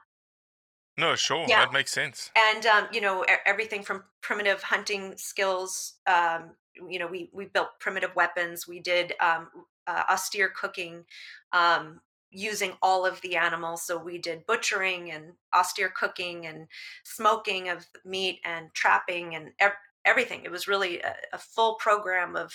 [0.97, 1.65] No, sure, yeah.
[1.65, 2.31] that makes sense.
[2.37, 6.51] And um, you know, everything from primitive hunting skills, um,
[6.89, 9.49] you know we we built primitive weapons we did um,
[9.87, 11.05] uh, austere cooking
[11.53, 13.87] um, using all of the animals.
[13.87, 16.67] So we did butchering and austere cooking and
[17.05, 19.73] smoking of meat and trapping and ev-
[20.05, 20.43] everything.
[20.45, 22.53] It was really a, a full program of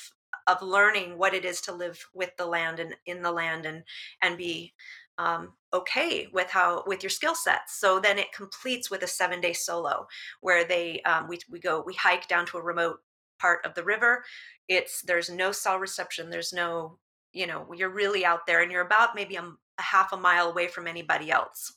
[0.48, 3.84] of learning what it is to live with the land and in the land and
[4.22, 4.74] and be
[5.18, 9.42] um, okay with how with your skill sets so then it completes with a seven
[9.42, 10.08] day solo
[10.42, 13.00] where they um, we, we go we hike down to a remote
[13.40, 14.24] part of the river.
[14.68, 17.00] It's there's no cell reception there's no
[17.34, 20.50] you know you're really out there and you're about maybe a, a half a mile
[20.50, 21.74] away from anybody else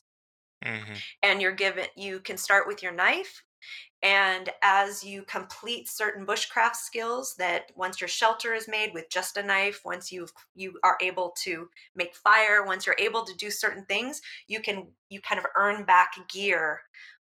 [0.65, 1.03] Mm-hmm.
[1.23, 3.43] and you're given you can start with your knife
[4.03, 9.37] and as you complete certain bushcraft skills that once your shelter is made with just
[9.37, 13.51] a knife once you you are able to make fire once you're able to do
[13.51, 16.83] certain things you can you kind of earn back gear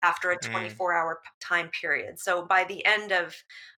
[0.03, 0.43] after a Mm.
[0.51, 3.35] 24 hour p- time period so by the end of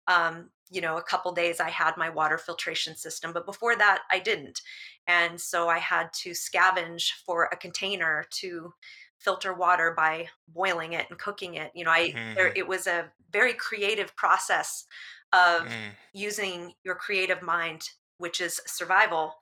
[0.08, 4.04] um, you know a couple days i had my water filtration system but before that
[4.12, 4.62] i didn't
[5.08, 8.74] and so i had to scavenge for a container to
[9.20, 12.56] filter water by boiling it and cooking it you know i there, Mhm.
[12.56, 14.86] it was a very creative process
[15.32, 15.96] of Mm.
[16.14, 19.36] using your creative mind which is survival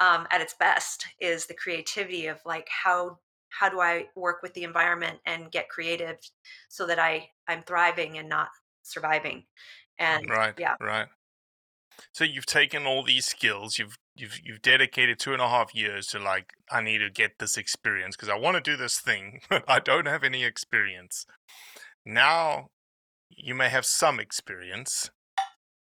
[0.00, 3.18] um, at its best is the creativity of like how
[3.50, 6.18] how do i work with the environment and get creative
[6.68, 8.48] so that i i'm thriving and not
[8.82, 9.44] surviving
[9.98, 10.54] and Right.
[10.58, 11.08] yeah Right.
[12.12, 16.06] So you've taken all these skills, you've you've you've dedicated two and a half years
[16.08, 19.40] to like, I need to get this experience because I want to do this thing,
[19.48, 21.26] but I don't have any experience.
[22.04, 22.68] Now
[23.30, 25.10] you may have some experience.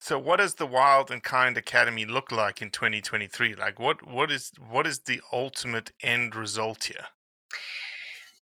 [0.00, 3.54] So what does the Wild and Kind Academy look like in 2023?
[3.54, 7.06] Like what what is what is the ultimate end result here?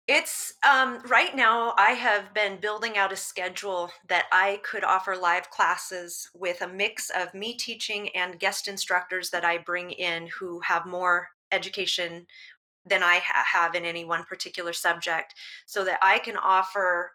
[0.06, 1.72] It's um, right now.
[1.78, 6.68] I have been building out a schedule that I could offer live classes with a
[6.68, 12.26] mix of me teaching and guest instructors that I bring in who have more education
[12.84, 15.34] than I ha- have in any one particular subject,
[15.64, 17.12] so that I can offer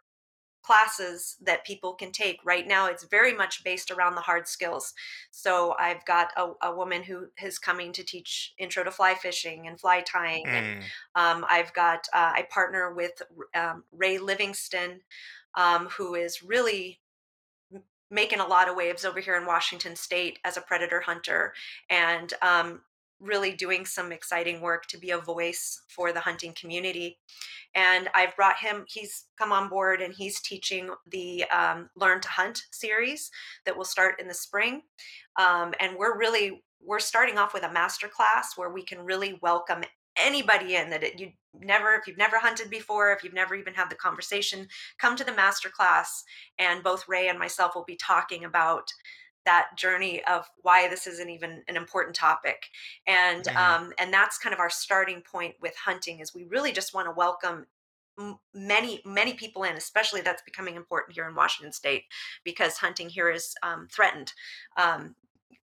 [0.61, 2.39] classes that people can take.
[2.43, 4.93] Right now, it's very much based around the hard skills.
[5.31, 9.67] So I've got a, a woman who is coming to teach intro to fly fishing
[9.67, 10.83] and fly tying and Mm.
[11.15, 13.21] um, I've got, uh, I partner with
[13.55, 15.01] um, Ray Livingston,
[15.55, 16.99] um, who is really
[18.11, 21.53] making a lot of waves over here in Washington State as a predator hunter
[21.89, 22.81] and um,
[23.19, 27.19] really doing some exciting work to be a voice for the hunting community.
[27.75, 32.29] And I've brought him, he's come on board and he's teaching the um, Learn to
[32.29, 33.29] Hunt series
[33.65, 34.81] that will start in the spring.
[35.37, 39.37] Um, and we're really, we're starting off with a master class where we can really
[39.41, 39.83] welcome
[40.17, 43.89] anybody in that you never if you've never hunted before if you've never even had
[43.89, 44.67] the conversation
[44.99, 46.23] come to the master class
[46.57, 48.91] and both ray and myself will be talking about
[49.45, 52.69] that journey of why this isn't even an important topic
[53.07, 53.55] and Mhm.
[53.55, 57.07] um, and that's kind of our starting point with hunting is we really just want
[57.07, 57.67] to welcome
[58.53, 62.03] many many people in especially that's becoming important here in washington state
[62.43, 64.33] because hunting here is um, threatened
[64.75, 65.15] um,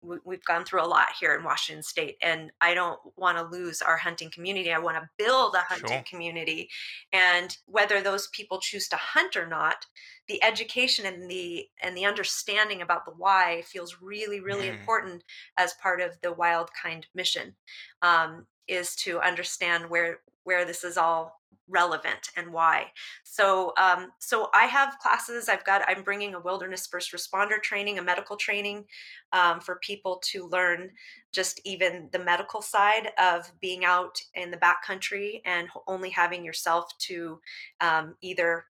[0.03, 3.83] we've gone through a lot here in Washington State, and I don't want to lose
[3.83, 4.73] our hunting community.
[4.73, 6.07] I want to build a hunting Sure.
[6.09, 6.71] community,
[7.13, 9.87] and whether those people choose to hunt or not,
[10.29, 14.69] the education and the and the understanding about the why feels really, really Mhm.
[14.69, 15.25] important
[15.57, 17.57] as part of the Wild Kind mission.
[18.03, 22.87] Um, is to understand where where this is all relevant and why.
[23.25, 25.49] So, um, so I have classes.
[25.49, 25.83] I've got.
[25.89, 28.85] I'm bringing a wilderness first responder training, a medical training,
[29.33, 30.91] um, for people to learn
[31.33, 36.97] just even the medical side of being out in the backcountry and only having yourself
[36.99, 37.41] to
[37.81, 38.67] um, either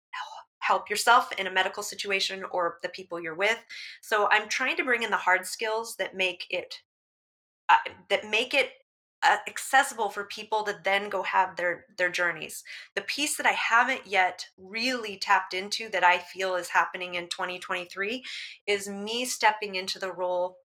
[0.61, 3.59] help yourself in a medical situation or the people you're with.
[4.01, 6.81] So I'm trying to bring in the hard skills that make it
[7.69, 7.77] uh,
[8.09, 8.71] that make it
[9.25, 12.65] accessible for people to then go have their their journeys.
[12.95, 17.29] The piece that I haven't yet really tapped into that I feel is happening in
[17.29, 18.25] 2023
[18.67, 20.59] is me stepping into the role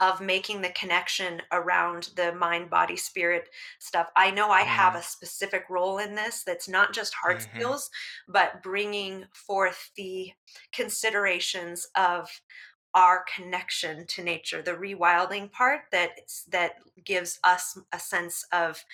[0.00, 3.48] of making the connection around the mind body spirit
[3.78, 4.08] stuff.
[4.16, 4.96] I know I have Mhm.
[4.96, 7.40] a specific role in this that's not just hard Mhm.
[7.40, 7.88] skills
[8.26, 10.32] but bringing forth the
[10.72, 12.28] considerations of
[12.94, 16.10] our connection to nature the rewilding part that
[16.48, 18.84] that gives us a sense of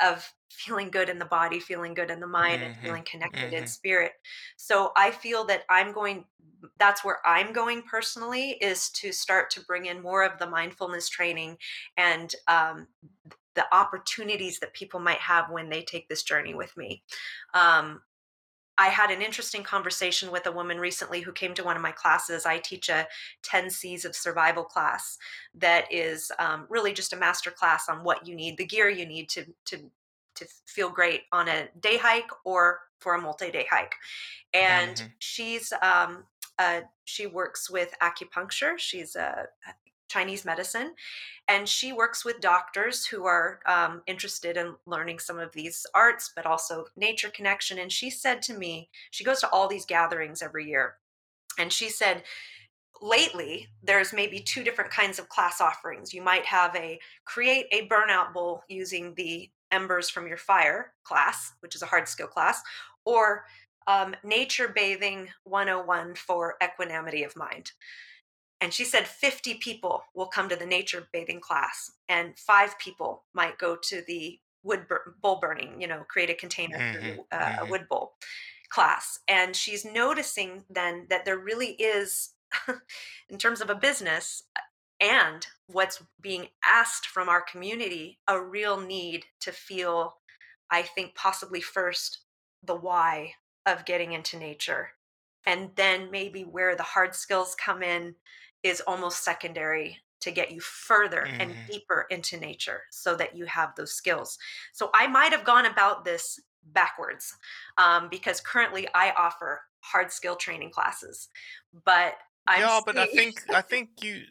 [0.00, 2.82] of feeling good in the body feeling good in the mind and Mhm.
[2.82, 3.66] feeling connected in Mhm.
[3.66, 4.12] spirit
[4.56, 6.24] so i feel that i'm going
[6.78, 11.08] that's where i'm going personally is to start to bring in more of the mindfulness
[11.08, 11.58] training
[11.96, 12.88] and um,
[13.54, 17.02] the opportunities that people might have when they take this journey with me
[17.54, 18.02] um,
[18.78, 21.92] I had an interesting conversation with a woman recently who came to one of my
[21.92, 22.44] classes.
[22.44, 23.06] I teach a
[23.42, 25.18] 10 C's of survival class
[25.54, 29.06] that is um, really just a master class on what you need, the gear you
[29.06, 29.78] need to, to,
[30.34, 33.94] to feel great on a day hike or for a multi day hike.
[34.52, 35.06] And mm-hmm.
[35.18, 36.24] she's, um,
[36.58, 38.78] uh, she works with acupuncture.
[38.78, 39.46] She's a
[40.08, 40.94] Chinese medicine.
[41.48, 46.32] And she works with doctors who are um, interested in learning some of these arts,
[46.34, 47.78] but also nature connection.
[47.78, 50.96] And she said to me, she goes to all these gatherings every year.
[51.58, 52.24] And she said,
[53.00, 56.12] lately, there's maybe two different kinds of class offerings.
[56.12, 61.52] You might have a create a burnout bowl using the embers from your fire class,
[61.60, 62.62] which is a hard skill class,
[63.04, 63.44] or
[63.86, 67.72] um, nature bathing 101 for equanimity of mind.
[68.60, 73.24] And she said 50 people will come to the nature bathing class, and five people
[73.34, 77.20] might go to the wood bur- bowl burning, you know, create a container mm-hmm.
[77.30, 77.66] uh, mm-hmm.
[77.66, 78.14] a wood bowl
[78.68, 79.20] class.
[79.28, 82.34] And she's noticing then that there really is,
[83.28, 84.42] in terms of a business
[85.00, 90.16] and what's being asked from our community, a real need to feel,
[90.70, 92.20] I think, possibly first
[92.62, 93.34] the why
[93.66, 94.90] of getting into nature.
[95.44, 98.14] And then maybe where the hard skills come in
[98.66, 101.40] is almost secondary to get you further mm-hmm.
[101.40, 104.38] and deeper into nature so that you have those skills.
[104.72, 106.40] So I might have gone about this
[106.72, 107.34] backwards
[107.78, 111.28] um, because currently I offer hard skill training classes,
[111.84, 112.14] but
[112.46, 114.22] I'm yeah, but I think I think you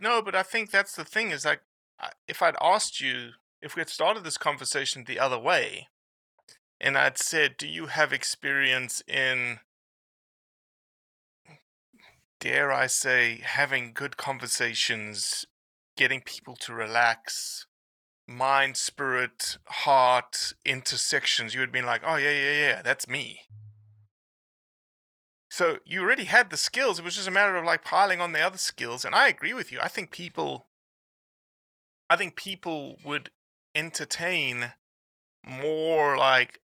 [0.00, 1.60] no, but I think that's the thing is like
[2.26, 3.30] if I'd asked you
[3.62, 5.88] if we had started this conversation the other way,
[6.80, 9.60] and I'd said, "Do you have experience in
[12.40, 15.44] dare I say, having good conversations,
[15.96, 17.66] getting people to relax,
[18.26, 23.42] mind, spirit, heart intersections, you would be like, oh, yeah, yeah, yeah, that's me.
[25.50, 26.98] So you already had the skills.
[26.98, 29.04] It was just a matter of like piling on the other skills.
[29.04, 29.78] And I agree with you.
[29.82, 30.68] I think people,
[32.08, 33.30] I think people would
[33.74, 34.72] entertain
[35.44, 36.60] more like,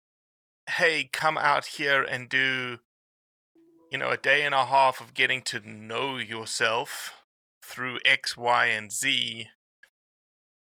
[0.69, 2.79] hey, come out here and do
[3.91, 7.13] you know, a day and a half of getting to know yourself
[7.63, 9.47] through X, Y, and Z,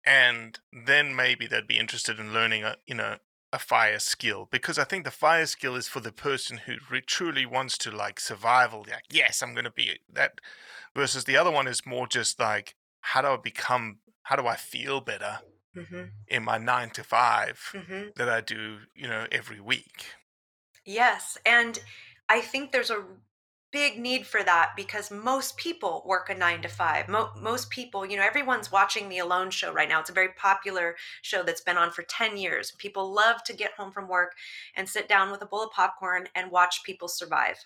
[0.05, 3.17] and then maybe they'd be interested in learning a, you know,
[3.53, 7.01] a fire skill because I think the fire skill is for the person who re-
[7.01, 8.85] truly wants to like survival.
[8.89, 10.41] Like, yes, I'm going to be that.
[10.95, 13.99] Versus the other one is more just like, how do I become?
[14.25, 15.41] How do I feel better
[15.77, 16.03] mm-hmm.
[16.27, 18.03] in my nine to 5 mm-hmm.
[18.17, 20.07] that I do, you know, every week?
[20.85, 21.79] Yes, and
[22.29, 23.05] I think there's a
[23.71, 27.07] big need for that because most people work a nine to five.
[27.09, 30.01] Mo- most people, you know, everyone's watching The Alone Show right now.
[30.01, 32.73] It's a very popular show that's been on for 10 years.
[32.79, 34.33] People love to get home from work
[34.77, 37.57] and sit down with a bowl of popcorn and watch people survive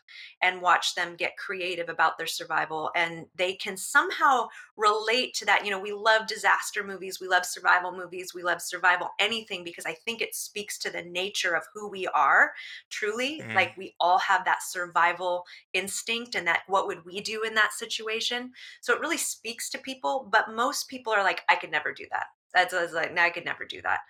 [0.43, 2.91] and watch them get creative about their survival.
[2.97, 5.65] And they can somehow relate to that.
[5.65, 9.87] You know, we love disaster movies, we love survival movies, we love survival anything because
[9.87, 12.53] I think it speaks to the nature of who we are
[12.91, 13.41] truly.
[13.41, 13.55] Mm.
[13.55, 15.45] Like we all have that survival
[15.75, 19.79] instinct and that what would we do in that situation so it really speaks to
[19.79, 23.31] people but most people are like i could never do that that's like no, i
[23.31, 24.01] could never do that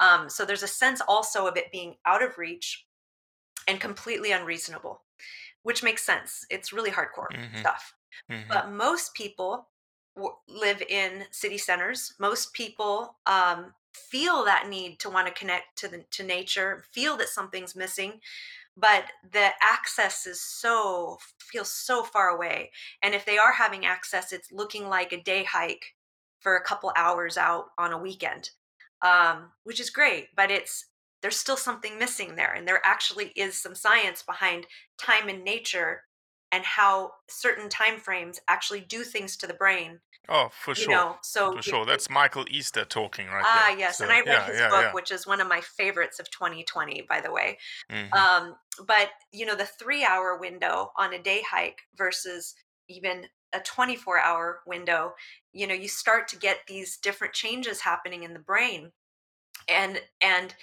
[0.00, 2.86] um, so there's a sense also of it being out of reach
[3.68, 5.02] and completely unreasonable
[5.62, 7.56] which makes sense it's really hardcore mm-hmm.
[7.58, 7.94] stuff
[8.30, 8.48] mm-hmm.
[8.48, 9.68] but most people
[10.16, 15.76] w- live in city centers most people um, feel that need to want to connect
[15.78, 18.20] to the to nature feel that something's missing
[18.76, 22.70] but the access is so feels so far away
[23.02, 25.94] and if they are having access it's looking like a day hike
[26.38, 28.50] for a couple hours out on a weekend
[29.02, 30.86] um, which is great but it's
[31.22, 34.66] there's still something missing there and there actually is some science behind
[34.98, 36.02] time and nature
[36.52, 40.92] and how certain time frames actually do things to the brain Oh, for sure.
[40.92, 41.84] Know, so for sure.
[41.84, 43.76] That's Michael Easter talking right ah, there.
[43.76, 44.92] Ah, yes, so, and I read yeah, his yeah, book, yeah.
[44.92, 47.58] which is one of my favorites of 2020, by the way.
[47.90, 48.12] Mm-hmm.
[48.14, 48.54] Um,
[48.86, 52.54] but you know, the three-hour window on a day hike versus
[52.88, 55.14] even a 24-hour window,
[55.52, 58.92] you know, you start to get these different changes happening in the brain,
[59.68, 60.54] and and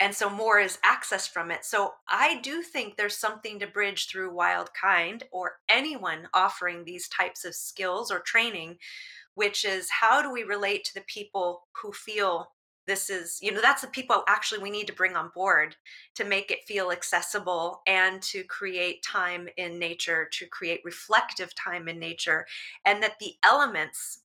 [0.00, 1.64] and so more is accessed from it.
[1.64, 7.08] So i do think there's something to bridge through wild kind or anyone offering these
[7.08, 8.76] types of skills or training
[9.34, 12.48] which is how do we relate to the people who feel
[12.86, 15.76] this is you know that's the people actually we need to bring on board
[16.14, 21.88] to make it feel accessible and to create time in nature to create reflective time
[21.88, 22.44] in nature
[22.84, 24.21] and that the elements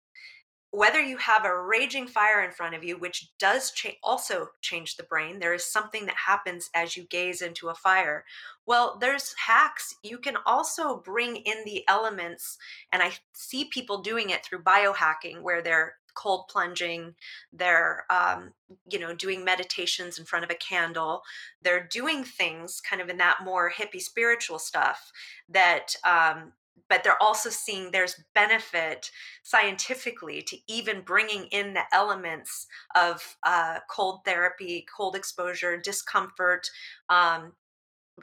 [0.72, 4.96] whether you have a raging fire in front of you, which does cha- also change
[4.96, 8.26] the brain, there is something that happens as you gaze into a fire.
[8.66, 9.96] Well, there's hacks.
[10.04, 12.58] You can also bring in the elements,
[12.92, 17.14] and I see people doing it through biohacking, where they're cold plunging
[17.54, 18.52] they're um,
[18.90, 21.22] you know doing meditations in front of a candle
[21.62, 25.12] they're doing things kind of in that more hippie spiritual stuff
[25.48, 26.54] that um,
[26.90, 29.12] but they're also seeing there's benefit
[29.44, 36.70] scientifically to even bringing in the elements of uh, cold therapy, cold exposure, discomfort.
[37.10, 37.54] Um,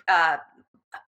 [0.08, 0.38] uh,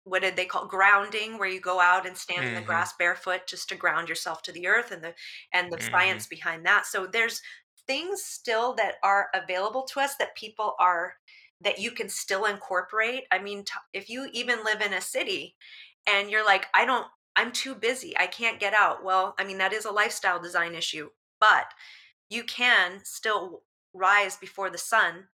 [0.04, 2.48] what did they call grounding where you go out and stand mm-hmm.
[2.50, 2.68] in the mm-hmm.
[2.68, 5.14] grass barefoot just to ground yourself to the earth and the
[5.54, 5.92] and the mm-hmm.
[5.92, 7.42] science behind that so there's
[7.88, 11.16] things still that are available to us that people are
[11.62, 15.56] that you can still incorporate i mean t- if you even live in a city
[16.08, 18.18] and you're like i don't I'm too busy.
[18.18, 19.04] I can't get out.
[19.04, 21.10] Well, I mean, that is a lifestyle design issue,
[21.40, 21.68] but
[22.30, 23.64] you can still
[23.94, 25.28] rise before the sun,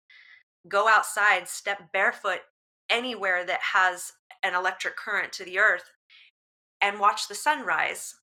[0.68, 2.40] go outside, step barefoot
[2.88, 5.90] anywhere that has an electric current to the earth,
[6.80, 8.14] and watch the sunrise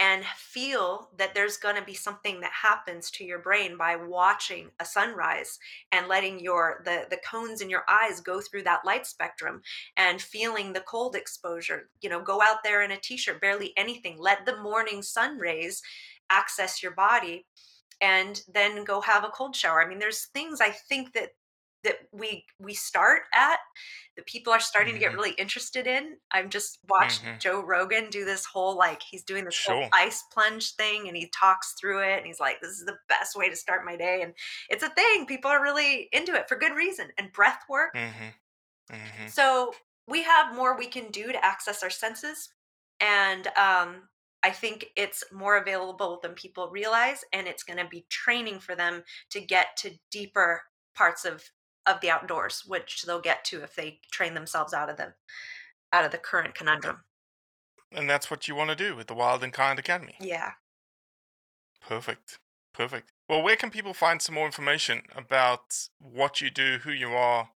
[0.00, 4.70] and feel that there's going to be something that happens to your brain by watching
[4.80, 5.58] a sunrise
[5.92, 9.60] and letting your the the cones in your eyes go through that light spectrum
[9.98, 11.90] and feeling the cold exposure.
[12.00, 14.16] You know go out there in a t-shirt barely anything.
[14.18, 15.82] Let the morning sun rays
[16.30, 17.44] access your body
[18.00, 19.84] and then go have a cold shower.
[19.84, 21.30] I mean there's things i think that
[21.84, 23.58] that we we start at
[24.16, 24.98] that people are starting mm-hmm.
[24.98, 25.20] to get mm-hmm.
[25.20, 26.16] really interested in.
[26.30, 27.38] I've just watched mm-hmm.
[27.38, 29.74] Joe Rogan do this whole like he's doing this sure.
[29.74, 32.98] whole ice plunge thing and he talks through it and he's like this is the
[33.08, 34.34] best way to start my day and
[34.68, 37.94] it's a thing people are really into it for good reason and breath work.
[37.94, 38.94] Mm-hmm.
[38.94, 39.28] mm-hmm.
[39.28, 39.72] So
[40.06, 42.50] we have more we can do to access our senses
[43.00, 44.02] and um
[44.42, 48.74] I think it's more available than people realize, and it's going to be training for
[48.74, 49.02] them
[49.32, 50.62] to get to deeper
[50.94, 51.42] parts of
[51.90, 55.14] of the outdoors, which they'll get to if they train themselves out of the
[55.92, 56.98] out of the current conundrum.
[57.92, 60.14] And that's what you want to do with the Wild and Kind Academy.
[60.20, 60.52] Yeah.
[61.86, 62.38] Perfect.
[62.72, 63.12] Perfect.
[63.28, 67.50] Well, where can people find some more information about what you do, who you are,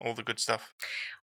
[0.00, 0.72] all the good stuff?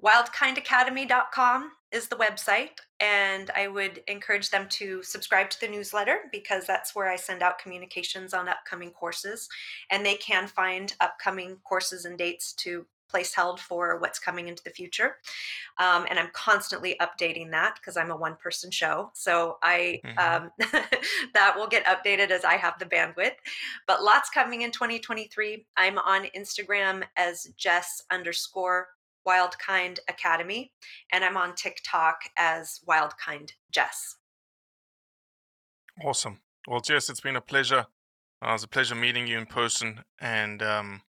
[0.02, 6.66] Wildkindacademy.com is the website, and I would encourage them to subscribe to the newsletter because
[6.66, 9.49] that's where I send out communications on upcoming courses,
[9.90, 14.64] and they can find upcoming courses and dates to place held for what's coming into
[14.64, 15.18] the future.
[15.78, 19.11] Um, and I'm constantly updating that because I'm a one person show.
[19.14, 20.47] So I mm-hmm.
[20.47, 20.51] um,
[21.34, 23.36] that will get updated as I have the bandwidth.
[23.86, 25.64] But lots coming in 2023.
[25.76, 28.88] I'm on Instagram as Jess underscore
[29.27, 30.72] Wildkind Academy,
[31.12, 34.16] and I'm on TikTok as Wildkind Jess.
[36.05, 36.41] Awesome.
[36.66, 37.87] Well, Jess, it's been a pleasure.
[38.45, 41.03] Uh, it was a pleasure meeting you in person, and um,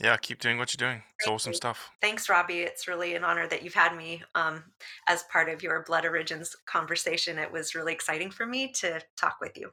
[0.00, 1.02] yeah, keep doing what you're doing.
[1.18, 1.56] It's Thank awesome you.
[1.56, 1.90] stuff.
[2.02, 2.60] Thanks, Robbie.
[2.60, 4.64] It's really an honor that you've had me um,
[5.08, 7.38] as part of your Blood Origins conversation.
[7.38, 9.70] It was really exciting for me to talk with you.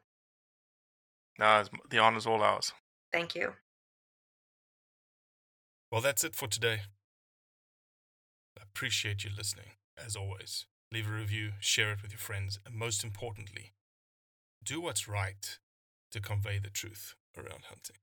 [1.39, 2.71] No, the honor's all ours.
[3.11, 3.53] Thank you.
[5.91, 6.81] Well, that's it for today.
[8.75, 9.67] Appreciate you listening,
[10.03, 10.65] as always.
[10.91, 13.71] Leave a review, share it with your friends, and most importantly,
[14.63, 15.59] do what's right
[16.11, 17.95] to convey the truth around hunting.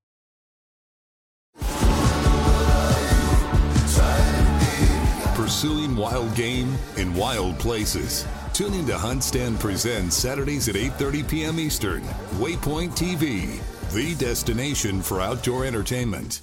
[5.35, 8.25] Pursuing wild game in wild places.
[8.53, 11.59] Tune in to HuntStand Presents Saturdays at 8:30 p.m.
[11.59, 12.03] Eastern.
[12.39, 13.61] Waypoint TV,
[13.93, 16.43] the destination for outdoor entertainment.